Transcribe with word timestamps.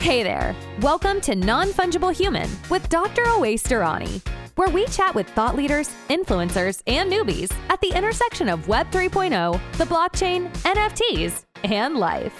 Hey 0.00 0.22
there. 0.22 0.56
Welcome 0.80 1.20
to 1.20 1.34
Non 1.34 1.68
Fungible 1.68 2.10
Human 2.10 2.48
with 2.70 2.88
Dr. 2.88 3.22
Awais 3.24 3.62
Durrani, 3.62 4.26
where 4.56 4.70
we 4.70 4.86
chat 4.86 5.14
with 5.14 5.28
thought 5.28 5.54
leaders, 5.54 5.90
influencers, 6.08 6.82
and 6.86 7.12
newbies 7.12 7.54
at 7.68 7.82
the 7.82 7.90
intersection 7.94 8.48
of 8.48 8.66
Web 8.66 8.90
3.0, 8.90 9.60
the 9.76 9.84
blockchain, 9.84 10.50
NFTs, 10.62 11.44
and 11.64 11.96
life. 11.96 12.34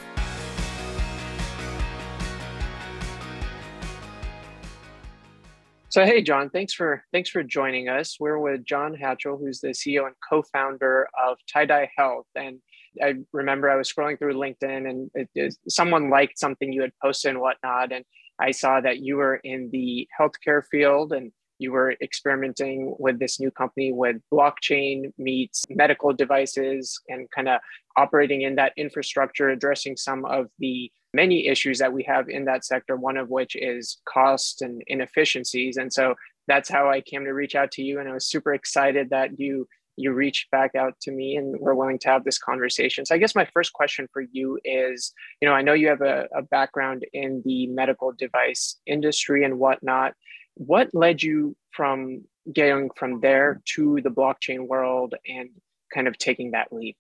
So 5.90 6.06
hey 6.06 6.22
John, 6.22 6.48
thanks 6.48 6.72
for 6.72 7.04
thanks 7.12 7.28
for 7.28 7.42
joining 7.42 7.90
us. 7.90 8.16
We're 8.18 8.38
with 8.38 8.64
John 8.64 8.94
Hatchell, 8.96 9.38
who's 9.38 9.60
the 9.60 9.68
CEO 9.68 10.06
and 10.06 10.14
co-founder 10.26 11.08
of 11.22 11.36
TYDEi 11.54 11.88
Health. 11.94 12.26
And 12.34 12.60
I 13.02 13.14
remember 13.32 13.70
I 13.70 13.76
was 13.76 13.92
scrolling 13.92 14.18
through 14.18 14.34
LinkedIn 14.34 14.88
and 14.88 15.10
it, 15.14 15.28
it, 15.34 15.54
someone 15.68 16.10
liked 16.10 16.38
something 16.38 16.72
you 16.72 16.82
had 16.82 16.92
posted 17.02 17.30
and 17.30 17.40
whatnot, 17.40 17.92
and 17.92 18.04
I 18.40 18.50
saw 18.52 18.80
that 18.80 19.00
you 19.00 19.16
were 19.16 19.36
in 19.36 19.70
the 19.70 20.08
healthcare 20.18 20.62
field 20.70 21.12
and 21.12 21.32
you 21.60 21.72
were 21.72 21.94
experimenting 22.00 22.94
with 22.98 23.18
this 23.18 23.38
new 23.38 23.50
company 23.50 23.92
with 23.92 24.16
blockchain 24.32 25.12
meets 25.18 25.66
medical 25.68 26.12
devices 26.12 26.98
and 27.08 27.30
kind 27.30 27.50
of 27.50 27.60
operating 27.98 28.42
in 28.42 28.54
that 28.54 28.72
infrastructure, 28.78 29.50
addressing 29.50 29.96
some 29.96 30.24
of 30.24 30.46
the 30.58 30.90
many 31.12 31.48
issues 31.48 31.78
that 31.78 31.92
we 31.92 32.02
have 32.04 32.30
in 32.30 32.46
that 32.46 32.64
sector, 32.64 32.96
one 32.96 33.18
of 33.18 33.28
which 33.28 33.56
is 33.56 33.98
cost 34.08 34.62
and 34.62 34.82
inefficiencies. 34.86 35.76
And 35.76 35.92
so 35.92 36.14
that's 36.48 36.70
how 36.70 36.88
I 36.88 37.02
came 37.02 37.24
to 37.24 37.32
reach 37.32 37.54
out 37.54 37.70
to 37.72 37.82
you. 37.82 38.00
And 38.00 38.08
I 38.08 38.14
was 38.14 38.26
super 38.26 38.54
excited 38.54 39.10
that 39.10 39.38
you 39.38 39.68
you 40.00 40.12
reached 40.12 40.50
back 40.50 40.74
out 40.74 40.94
to 41.02 41.12
me 41.12 41.36
and 41.36 41.58
were 41.60 41.74
willing 41.74 41.98
to 42.00 42.08
have 42.08 42.24
this 42.24 42.38
conversation. 42.38 43.04
So 43.04 43.14
I 43.14 43.18
guess 43.18 43.34
my 43.34 43.48
first 43.52 43.72
question 43.72 44.08
for 44.12 44.22
you 44.22 44.58
is, 44.64 45.12
you 45.40 45.48
know, 45.48 45.54
I 45.54 45.62
know 45.62 45.74
you 45.74 45.88
have 45.88 46.00
a, 46.00 46.26
a 46.34 46.42
background 46.42 47.04
in 47.12 47.42
the 47.44 47.66
medical 47.66 48.12
device 48.12 48.80
industry 48.86 49.44
and 49.44 49.58
whatnot. 49.58 50.14
What 50.54 50.88
led 50.94 51.22
you 51.22 51.56
from 51.72 52.24
getting 52.52 52.90
from 52.96 53.20
there 53.20 53.60
to 53.74 54.00
the 54.02 54.10
blockchain 54.10 54.66
world 54.66 55.14
and 55.28 55.50
kind 55.94 56.08
of 56.08 56.18
taking 56.18 56.52
that 56.52 56.72
leap? 56.72 56.96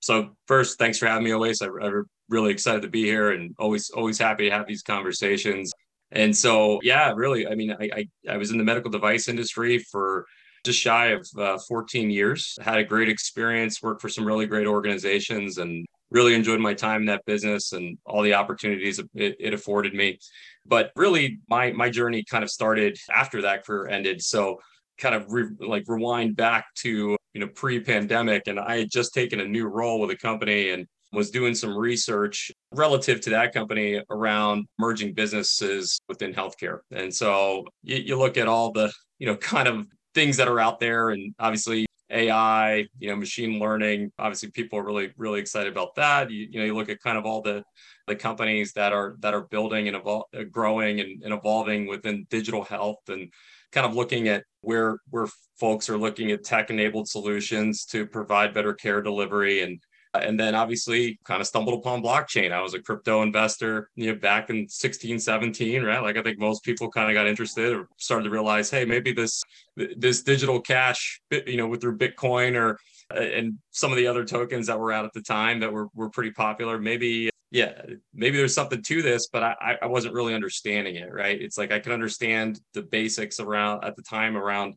So 0.00 0.30
first, 0.46 0.78
thanks 0.78 0.98
for 0.98 1.06
having 1.06 1.24
me, 1.24 1.30
Awais. 1.30 1.62
I, 1.62 1.86
I 1.86 2.02
really 2.28 2.50
excited 2.50 2.82
to 2.82 2.88
be 2.88 3.04
here 3.04 3.32
and 3.32 3.54
always 3.58 3.90
always 3.90 4.18
happy 4.18 4.48
to 4.48 4.56
have 4.56 4.66
these 4.66 4.82
conversations. 4.82 5.72
And 6.12 6.36
so, 6.36 6.80
yeah, 6.82 7.12
really, 7.14 7.46
I 7.46 7.54
mean, 7.54 7.70
I, 7.72 7.90
I, 7.94 8.08
I 8.32 8.36
was 8.36 8.50
in 8.50 8.58
the 8.58 8.64
medical 8.64 8.90
device 8.90 9.28
industry 9.28 9.78
for 9.78 10.26
just 10.64 10.78
shy 10.78 11.08
of 11.08 11.26
uh, 11.38 11.58
14 11.68 12.10
years. 12.10 12.56
Had 12.60 12.78
a 12.78 12.84
great 12.84 13.08
experience, 13.08 13.82
worked 13.82 14.02
for 14.02 14.08
some 14.08 14.24
really 14.24 14.46
great 14.46 14.66
organizations, 14.66 15.58
and 15.58 15.86
really 16.10 16.34
enjoyed 16.34 16.60
my 16.60 16.74
time 16.74 17.02
in 17.02 17.06
that 17.06 17.24
business 17.24 17.72
and 17.72 17.96
all 18.04 18.22
the 18.22 18.34
opportunities 18.34 18.98
it, 19.14 19.36
it 19.38 19.54
afforded 19.54 19.94
me. 19.94 20.18
But 20.66 20.90
really, 20.96 21.38
my 21.48 21.72
my 21.72 21.90
journey 21.90 22.24
kind 22.28 22.44
of 22.44 22.50
started 22.50 22.98
after 23.14 23.42
that 23.42 23.64
career 23.64 23.88
ended. 23.88 24.22
So, 24.22 24.60
kind 24.98 25.14
of 25.14 25.32
re, 25.32 25.46
like 25.60 25.84
rewind 25.86 26.36
back 26.36 26.66
to 26.76 27.16
you 27.34 27.40
know 27.40 27.48
pre-pandemic, 27.48 28.46
and 28.46 28.60
I 28.60 28.78
had 28.78 28.90
just 28.90 29.14
taken 29.14 29.40
a 29.40 29.44
new 29.44 29.66
role 29.66 30.00
with 30.00 30.10
a 30.10 30.16
company 30.16 30.70
and 30.70 30.86
was 31.12 31.30
doing 31.30 31.54
some 31.54 31.76
research 31.76 32.52
relative 32.72 33.20
to 33.20 33.30
that 33.30 33.52
company 33.52 34.00
around 34.10 34.66
merging 34.78 35.12
businesses 35.12 35.98
within 36.08 36.32
healthcare. 36.32 36.80
And 36.92 37.12
so 37.12 37.66
you, 37.82 37.96
you, 37.96 38.16
look 38.16 38.36
at 38.36 38.46
all 38.46 38.72
the, 38.72 38.92
you 39.18 39.26
know, 39.26 39.36
kind 39.54 39.68
of 39.68 39.86
things 40.14 40.36
that 40.38 40.48
are 40.48 40.60
out 40.60 40.80
there 40.80 41.10
and 41.10 41.34
obviously 41.38 41.86
AI, 42.10 42.86
you 42.98 43.08
know, 43.08 43.16
machine 43.16 43.58
learning, 43.58 44.10
obviously 44.18 44.50
people 44.50 44.78
are 44.78 44.84
really, 44.84 45.12
really 45.16 45.40
excited 45.40 45.72
about 45.72 45.94
that. 45.94 46.30
You, 46.30 46.48
you 46.50 46.58
know, 46.58 46.64
you 46.66 46.74
look 46.74 46.88
at 46.88 47.00
kind 47.00 47.16
of 47.16 47.24
all 47.24 47.42
the, 47.42 47.62
the 48.06 48.16
companies 48.16 48.72
that 48.72 48.92
are, 48.92 49.16
that 49.20 49.34
are 49.34 49.42
building 49.42 49.88
and 49.88 49.96
evol- 49.96 50.24
uh, 50.36 50.42
growing 50.50 51.00
and, 51.00 51.22
and 51.22 51.32
evolving 51.32 51.86
within 51.86 52.26
digital 52.28 52.64
health 52.64 53.08
and 53.08 53.32
kind 53.72 53.86
of 53.86 53.94
looking 53.94 54.28
at 54.28 54.44
where, 54.62 54.98
where 55.10 55.28
folks 55.58 55.88
are 55.88 55.98
looking 55.98 56.32
at 56.32 56.42
tech 56.42 56.70
enabled 56.70 57.08
solutions 57.08 57.84
to 57.86 58.06
provide 58.06 58.52
better 58.52 58.74
care 58.74 59.00
delivery 59.00 59.62
and 59.62 59.80
and 60.14 60.38
then 60.38 60.54
obviously 60.54 61.18
kind 61.24 61.40
of 61.40 61.46
stumbled 61.46 61.78
upon 61.78 62.02
blockchain. 62.02 62.52
I 62.52 62.62
was 62.62 62.74
a 62.74 62.82
crypto 62.82 63.22
investor, 63.22 63.90
you 63.94 64.12
know, 64.12 64.18
back 64.18 64.50
in 64.50 64.68
16, 64.68 65.20
17, 65.20 65.82
right? 65.82 66.02
Like 66.02 66.16
I 66.16 66.22
think 66.22 66.38
most 66.38 66.64
people 66.64 66.90
kind 66.90 67.08
of 67.08 67.14
got 67.14 67.28
interested 67.28 67.72
or 67.72 67.88
started 67.96 68.24
to 68.24 68.30
realize, 68.30 68.70
hey, 68.70 68.84
maybe 68.84 69.12
this 69.12 69.42
this 69.76 70.22
digital 70.22 70.60
cash, 70.60 71.20
you 71.30 71.56
know, 71.56 71.68
with 71.68 71.80
their 71.80 71.96
Bitcoin 71.96 72.56
or 72.56 72.78
uh, 73.14 73.20
and 73.20 73.58
some 73.70 73.92
of 73.92 73.98
the 73.98 74.06
other 74.06 74.24
tokens 74.24 74.66
that 74.66 74.78
were 74.78 74.92
out 74.92 75.04
at 75.04 75.12
the 75.12 75.22
time 75.22 75.60
that 75.60 75.72
were 75.72 75.88
were 75.94 76.10
pretty 76.10 76.32
popular. 76.32 76.78
Maybe 76.78 77.30
yeah, 77.52 77.82
maybe 78.14 78.36
there's 78.36 78.54
something 78.54 78.82
to 78.82 79.02
this, 79.02 79.28
but 79.28 79.42
I 79.42 79.78
I 79.80 79.86
wasn't 79.86 80.14
really 80.14 80.34
understanding 80.34 80.96
it, 80.96 81.12
right? 81.12 81.40
It's 81.40 81.58
like 81.58 81.70
I 81.72 81.78
could 81.78 81.92
understand 81.92 82.60
the 82.74 82.82
basics 82.82 83.38
around 83.38 83.84
at 83.84 83.94
the 83.96 84.02
time 84.02 84.36
around 84.36 84.74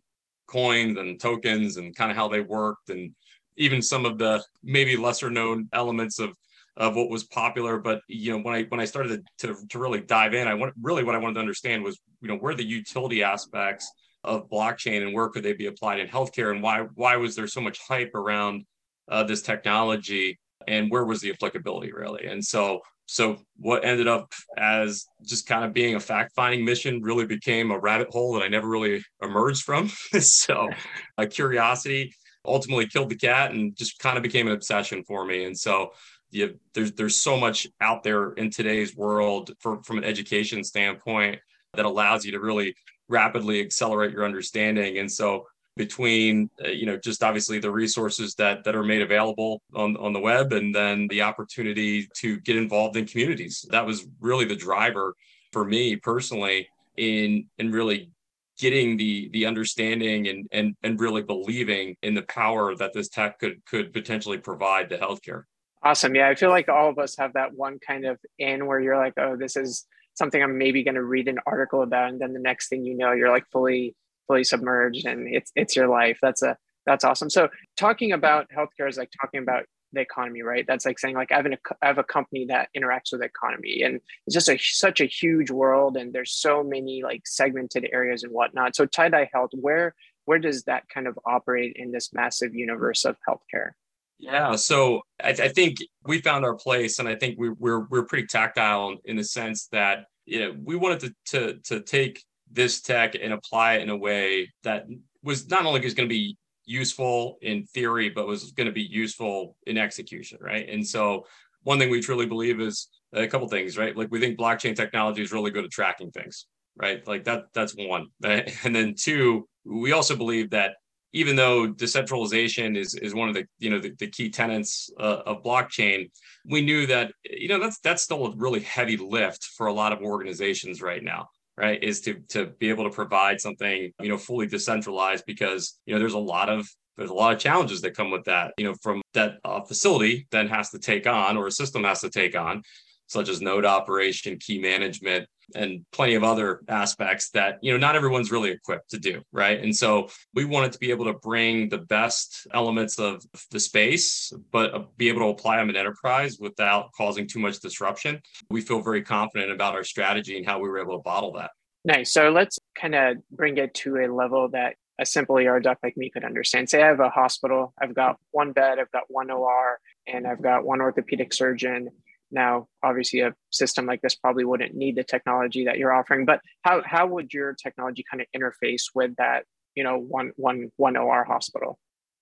coins 0.48 0.98
and 0.98 1.20
tokens 1.20 1.78
and 1.78 1.96
kind 1.96 2.12
of 2.12 2.18
how 2.18 2.28
they 2.28 2.42
worked 2.42 2.90
and 2.90 3.16
even 3.58 3.82
some 3.82 4.06
of 4.06 4.18
the 4.18 4.44
maybe 4.64 4.96
lesser 4.98 5.30
known 5.30 5.70
elements 5.74 6.20
of 6.20 6.36
of 6.76 6.96
what 6.96 7.10
was 7.10 7.24
popular. 7.24 7.78
But 7.78 8.02
you 8.08 8.32
know, 8.32 8.40
when 8.40 8.56
I 8.56 8.64
when 8.64 8.80
I 8.80 8.86
started 8.86 9.24
to 9.40 9.56
to 9.70 9.80
really 9.80 10.02
dive 10.02 10.34
in, 10.34 10.48
I 10.48 10.54
want 10.54 10.74
really 10.82 11.04
what 11.04 11.16
I 11.16 11.20
wanted 11.20 11.36
to 11.36 11.40
understand 11.40 11.84
was 11.84 12.00
you 12.22 12.28
know 12.28 12.38
where 12.38 12.56
the 12.56 12.66
utility 12.66 13.24
aspects 13.24 13.92
of 14.24 14.50
blockchain 14.50 15.02
and 15.04 15.14
where 15.14 15.30
could 15.30 15.44
they 15.44 15.54
be 15.54 15.68
applied 15.68 16.00
in 16.00 16.08
healthcare 16.08 16.52
and 16.52 16.64
why 16.64 16.88
why 16.96 17.16
was 17.16 17.36
there 17.36 17.48
so 17.48 17.62
much 17.62 17.80
hype 17.88 18.16
around 18.16 18.66
uh, 19.10 19.24
this 19.24 19.42
technology 19.42 20.40
and 20.68 20.90
where 20.90 21.04
was 21.04 21.20
the 21.22 21.30
applicability 21.30 21.92
really 21.92 22.26
and 22.26 22.44
so 22.44 22.80
so 23.06 23.38
what 23.58 23.84
ended 23.84 24.08
up 24.08 24.32
as 24.58 25.06
just 25.26 25.46
kind 25.46 25.66
of 25.66 25.74
being 25.74 25.96
a 25.96 26.00
fact 26.00 26.32
finding 26.36 26.64
mission 26.64 27.02
really 27.02 27.26
became 27.26 27.72
a 27.72 27.80
rabbit 27.80 28.08
hole 28.10 28.34
that 28.34 28.44
i 28.44 28.48
never 28.48 28.68
really 28.68 29.04
emerged 29.22 29.64
from 29.64 29.90
so 30.20 30.70
a 31.18 31.28
curiosity 31.28 32.14
ultimately 32.46 32.88
killed 32.88 33.10
the 33.10 33.16
cat 33.16 33.52
and 33.52 33.76
just 33.76 34.00
kind 34.00 34.18
of 34.18 34.24
became 34.24 34.48
an 34.48 34.54
obsession 34.54 35.04
for 35.04 35.26
me. 35.26 35.46
And 35.46 35.58
so 35.58 35.94
yeah, 36.32 36.48
there's 36.74 36.92
there's 36.94 37.16
so 37.16 37.38
much 37.38 37.68
out 37.80 38.04
there 38.04 38.34
in 38.34 38.50
today's 38.50 38.96
world 38.96 39.52
for, 39.60 39.84
from 39.84 40.00
an 40.00 40.04
education 40.04 40.64
standpoint 40.64 41.40
that 41.76 41.86
allows 41.86 42.26
you 42.26 42.32
to 42.32 42.40
really 42.40 42.76
rapidly 43.08 43.62
accelerate 43.62 44.12
your 44.12 44.26
understanding. 44.26 44.98
And 44.98 45.12
so 45.12 45.46
between 45.76 46.50
uh, 46.64 46.70
you 46.70 46.86
know 46.86 46.98
just 46.98 47.24
obviously 47.24 47.60
the 47.60 47.72
resources 47.72 48.36
that 48.36 48.64
that 48.64 48.76
are 48.76 48.84
made 48.84 49.02
available 49.02 49.62
on 49.76 49.98
on 49.98 50.14
the 50.14 50.20
web 50.20 50.54
and 50.54 50.74
then 50.74 51.08
the 51.08 51.22
opportunity 51.22 52.08
to 52.16 52.40
get 52.42 52.56
involved 52.58 52.96
in 52.96 53.06
communities 53.06 53.66
that 53.72 53.86
was 53.86 54.06
really 54.20 54.46
the 54.46 54.56
driver 54.56 55.16
for 55.52 55.66
me 55.66 55.96
personally 55.96 56.68
in 56.98 57.48
in 57.58 57.72
really 57.72 58.12
getting 58.60 58.98
the 58.98 59.30
the 59.34 59.46
understanding 59.46 60.28
and 60.28 60.48
and 60.52 60.76
and 60.84 61.00
really 61.00 61.22
believing 61.22 61.96
in 62.04 62.14
the 62.14 62.22
power 62.24 62.76
that 62.76 62.94
this 62.94 63.10
tech 63.10 63.40
could 63.40 63.64
could 63.66 63.94
potentially 63.94 64.38
provide 64.38 64.90
to 64.90 64.98
healthcare. 64.98 65.44
Awesome. 65.82 66.16
Yeah, 66.16 66.30
I 66.30 66.36
feel 66.36 66.50
like 66.50 66.70
all 66.70 66.90
of 66.90 66.98
us 66.98 67.18
have 67.18 67.34
that 67.34 67.54
one 67.54 67.78
kind 67.86 68.06
of 68.06 68.18
in 68.40 68.68
where 68.68 68.80
you're 68.80 68.98
like, 68.98 69.14
oh, 69.18 69.36
this 69.36 69.58
is 69.58 69.86
something 70.14 70.42
I'm 70.42 70.58
maybe 70.58 70.84
going 70.84 70.96
to 70.96 71.04
read 71.04 71.28
an 71.28 71.40
article 71.46 71.82
about, 71.82 72.10
and 72.10 72.22
then 72.22 72.34
the 72.34 72.40
next 72.40 72.70
thing 72.70 72.86
you 72.86 72.96
know, 72.96 73.12
you're 73.12 73.32
like 73.32 73.46
fully 73.52 73.96
fully 74.28 74.44
submerged, 74.44 75.06
and 75.06 75.28
it's 75.28 75.52
it's 75.56 75.76
your 75.76 75.88
life. 75.88 76.20
That's 76.22 76.42
a 76.42 76.58
that's 76.86 77.04
awesome. 77.04 77.30
So 77.30 77.50
talking 77.78 78.12
about 78.12 78.48
healthcare 78.56 78.88
is 78.88 78.98
like 78.98 79.10
talking 79.20 79.42
about 79.42 79.66
the 79.94 80.02
economy, 80.02 80.42
right? 80.42 80.66
That's 80.68 80.86
like 80.86 81.00
saying 81.00 81.16
like 81.16 81.32
I 81.32 81.38
have, 81.38 81.46
an, 81.46 81.58
I 81.82 81.88
have 81.88 81.98
a 81.98 82.04
company 82.04 82.46
that 82.48 82.70
interacts 82.76 83.12
with 83.12 83.22
the 83.22 83.28
economy, 83.28 83.84
and 83.84 84.00
it's 84.26 84.34
just 84.34 84.50
a 84.50 84.58
such 84.58 85.02
a 85.02 85.06
huge 85.06 85.52
world, 85.52 85.98
and 85.98 86.14
there's 86.14 86.32
so 86.32 86.64
many 86.64 87.04
like 87.04 87.26
segmented 87.26 87.88
areas 87.92 88.24
and 88.24 88.34
whatnot. 88.34 88.76
So 88.76 88.86
TYDEi 88.86 89.28
health, 89.32 89.52
where 89.54 89.96
where 90.26 90.40
does 90.40 90.64
that 90.64 90.88
kind 90.90 91.08
of 91.08 91.18
operate 91.26 91.74
in 91.76 91.92
this 91.92 92.14
massive 92.14 92.56
universe 92.56 93.06
of 93.06 93.18
healthcare? 93.28 93.72
Yeah, 94.20 94.56
so 94.56 95.02
I, 95.22 95.30
I 95.30 95.50
think 95.50 95.78
we 96.06 96.22
found 96.22 96.46
our 96.46 96.56
place, 96.56 97.00
and 97.00 97.08
I 97.08 97.16
think 97.16 97.38
we, 97.38 97.50
we're 97.50 97.86
we're 97.90 98.06
pretty 98.06 98.28
tactile 98.28 98.96
in 99.06 99.18
the 99.18 99.24
sense 99.24 99.68
that 99.68 100.06
you 100.26 100.40
know 100.40 100.56
we 100.64 100.76
wanted 100.76 101.00
to 101.02 101.14
to 101.38 101.60
to 101.66 101.82
take 101.82 102.24
this 102.52 102.82
tech 102.82 103.16
and 103.16 103.34
apply 103.34 103.76
it 103.76 103.82
in 103.82 103.90
a 103.90 103.98
way 103.98 104.52
that 104.64 104.86
was 105.24 105.50
not 105.50 105.66
only 105.66 105.84
is 105.84 105.94
going 105.94 106.08
to 106.08 106.14
be 106.14 106.38
useful 106.66 107.38
in 107.42 107.66
theory, 107.66 108.10
but 108.10 108.28
was 108.28 108.52
going 108.52 108.68
to 108.68 108.74
be 108.74 108.84
useful 108.84 109.56
in 109.68 109.78
execution, 109.78 110.40
right? 110.42 110.68
And 110.70 110.86
so 110.86 111.26
one 111.64 111.80
thing 111.80 111.90
we 111.90 112.02
truly 112.02 112.26
believe 112.26 112.60
is 112.60 112.90
a 113.14 113.28
couple 113.28 113.48
things, 113.48 113.78
right? 113.78 113.96
Like 113.96 114.10
we 114.12 114.20
think 114.20 114.38
blockchain 114.38 114.76
technology 114.76 115.22
is 115.22 115.32
really 115.32 115.52
good 115.52 115.66
at 115.66 115.72
tracking 115.72 116.12
things, 116.12 116.46
right? 116.76 117.06
Like 117.08 117.24
that 117.26 117.46
that's 117.54 117.76
one. 117.78 118.08
And 118.24 118.76
then 118.76 118.96
two, 118.98 119.48
we 119.66 119.92
also 119.92 120.16
believe 120.16 120.50
that 120.52 120.76
even 121.14 121.36
though 121.36 121.68
decentralization 121.68 122.76
is 122.76 122.96
is 122.96 123.14
one 123.14 123.30
of 123.30 123.36
the 123.36 123.46
you 123.60 123.70
know 123.70 123.80
the, 123.80 123.94
the 124.00 124.08
key 124.08 124.30
tenets 124.30 124.90
uh, 125.00 125.22
of 125.26 125.44
blockchain, 125.44 126.10
we 126.46 126.62
knew 126.62 126.88
that 126.88 127.14
you 127.24 127.48
know 127.48 127.60
that's 127.60 127.80
that's 127.80 128.02
still 128.02 128.26
a 128.26 128.36
really 128.36 128.62
heavy 128.62 128.98
lift 128.98 129.44
for 129.44 129.68
a 129.68 129.74
lot 129.74 129.94
of 129.94 130.02
organizations 130.02 130.82
right 130.82 131.04
now 131.04 131.28
right 131.58 131.84
is 131.84 132.02
to 132.02 132.16
to 132.30 132.48
be 132.60 132.70
able 132.70 132.84
to 132.84 132.90
provide 132.90 133.40
something 133.40 133.92
you 134.02 134.10
know 134.10 134.18
fully 134.18 134.48
decentralized 134.48 135.24
because 135.26 135.80
you 135.86 135.94
know 135.94 136.00
there's 136.00 136.14
a 136.14 136.20
lot 136.20 136.50
of 136.50 136.68
there's 136.98 137.10
a 137.10 137.14
lot 137.14 137.34
of 137.34 137.40
challenges 137.40 137.82
that 137.82 137.96
come 137.96 138.12
with 138.12 138.24
that 138.26 138.54
you 138.58 138.66
know 138.66 138.74
from 138.82 139.02
that 139.14 139.34
uh, 139.46 139.62
facility 139.62 140.28
then 140.32 140.48
has 140.48 140.70
to 140.70 140.80
take 140.80 141.08
on 141.08 141.38
or 141.38 141.48
a 141.48 141.52
system 141.52 141.84
has 141.84 142.02
to 142.02 142.10
take 142.10 142.36
on 142.36 142.62
such 143.08 143.30
as 143.30 143.42
node 143.42 143.66
operation, 143.66 144.40
key 144.40 144.60
management, 144.60 145.28
and 145.56 145.86
plenty 145.92 146.16
of 146.16 146.24
other 146.24 146.62
aspects 146.68 147.30
that 147.32 147.60
you 147.62 147.72
know 147.72 147.78
not 147.78 147.96
everyone's 147.96 148.32
really 148.32 148.52
equipped 148.52 148.90
to 148.90 148.98
do 148.98 149.22
right? 149.32 149.62
And 149.62 149.76
so 149.76 150.10
we 150.34 150.46
wanted 150.46 150.72
to 150.74 150.80
be 150.80 150.92
able 150.92 151.06
to 151.06 151.14
bring 151.14 151.70
the 151.70 151.80
best 151.80 152.48
elements 152.54 153.00
of 153.00 153.24
the 153.52 153.60
space 153.60 154.32
but 154.52 154.74
uh, 154.74 154.84
be 154.98 155.10
able 155.10 155.22
to 155.22 155.28
apply 155.28 155.58
them 155.58 155.70
in 155.70 155.76
enterprise 155.76 156.38
without 156.40 156.92
causing 156.94 157.28
too 157.28 157.40
much 157.40 157.60
disruption. 157.60 158.22
We 158.50 158.62
feel 158.62 158.82
very 158.82 159.02
confident 159.02 159.52
about 159.52 159.74
our 159.74 159.84
strategy 159.84 160.38
and 160.38 160.46
how 160.46 160.60
we 160.60 160.70
were 160.70 160.80
able 160.80 160.98
to 160.98 161.04
bottle 161.04 161.34
that. 161.34 161.52
Nice. 161.86 162.14
So 162.14 162.30
let's 162.30 162.60
kind 162.76 162.96
of 162.96 163.18
bring 163.32 163.58
it 163.58 163.74
to 163.76 163.98
a 163.98 164.08
level 164.08 164.50
that 164.50 164.76
a 165.00 165.06
simple 165.06 165.38
ER 165.38 165.60
doc 165.60 165.80
like 165.84 165.98
me 165.98 166.10
could 166.10 166.24
understand. 166.24 166.70
Say 166.70 166.82
I 166.82 166.88
have 166.88 167.00
a 167.00 167.10
hospital, 167.10 167.74
I've 167.82 167.96
got 167.96 168.18
one 168.32 168.52
bed, 168.52 168.80
I've 168.80 168.92
got 168.92 169.04
one 169.08 169.32
OR, 169.32 169.80
and 170.08 170.28
I've 170.28 170.42
got 170.42 170.66
one 170.66 170.82
orthopedic 170.82 171.34
surgeon, 171.34 171.90
now, 172.34 172.68
obviously, 172.84 173.22
a 173.22 173.34
system 173.52 173.86
like 173.86 174.02
this 174.02 174.16
probably 174.16 174.44
wouldn't 174.44 174.76
need 174.76 174.96
the 174.96 175.04
technology 175.04 175.66
that 175.66 175.78
you're 175.78 175.94
offering, 175.94 176.26
but 176.26 176.42
how, 176.64 176.82
how 176.86 177.08
would 177.08 177.34
your 177.34 177.54
technology 177.54 178.04
kind 178.10 178.22
of 178.22 178.28
interface 178.36 178.86
with 178.94 179.16
that, 179.18 179.46
you 179.76 179.84
know, 179.84 179.98
one, 179.98 180.32
one, 180.36 180.72
one 180.78 180.98
OR 180.98 181.24
hospital? 181.24 181.78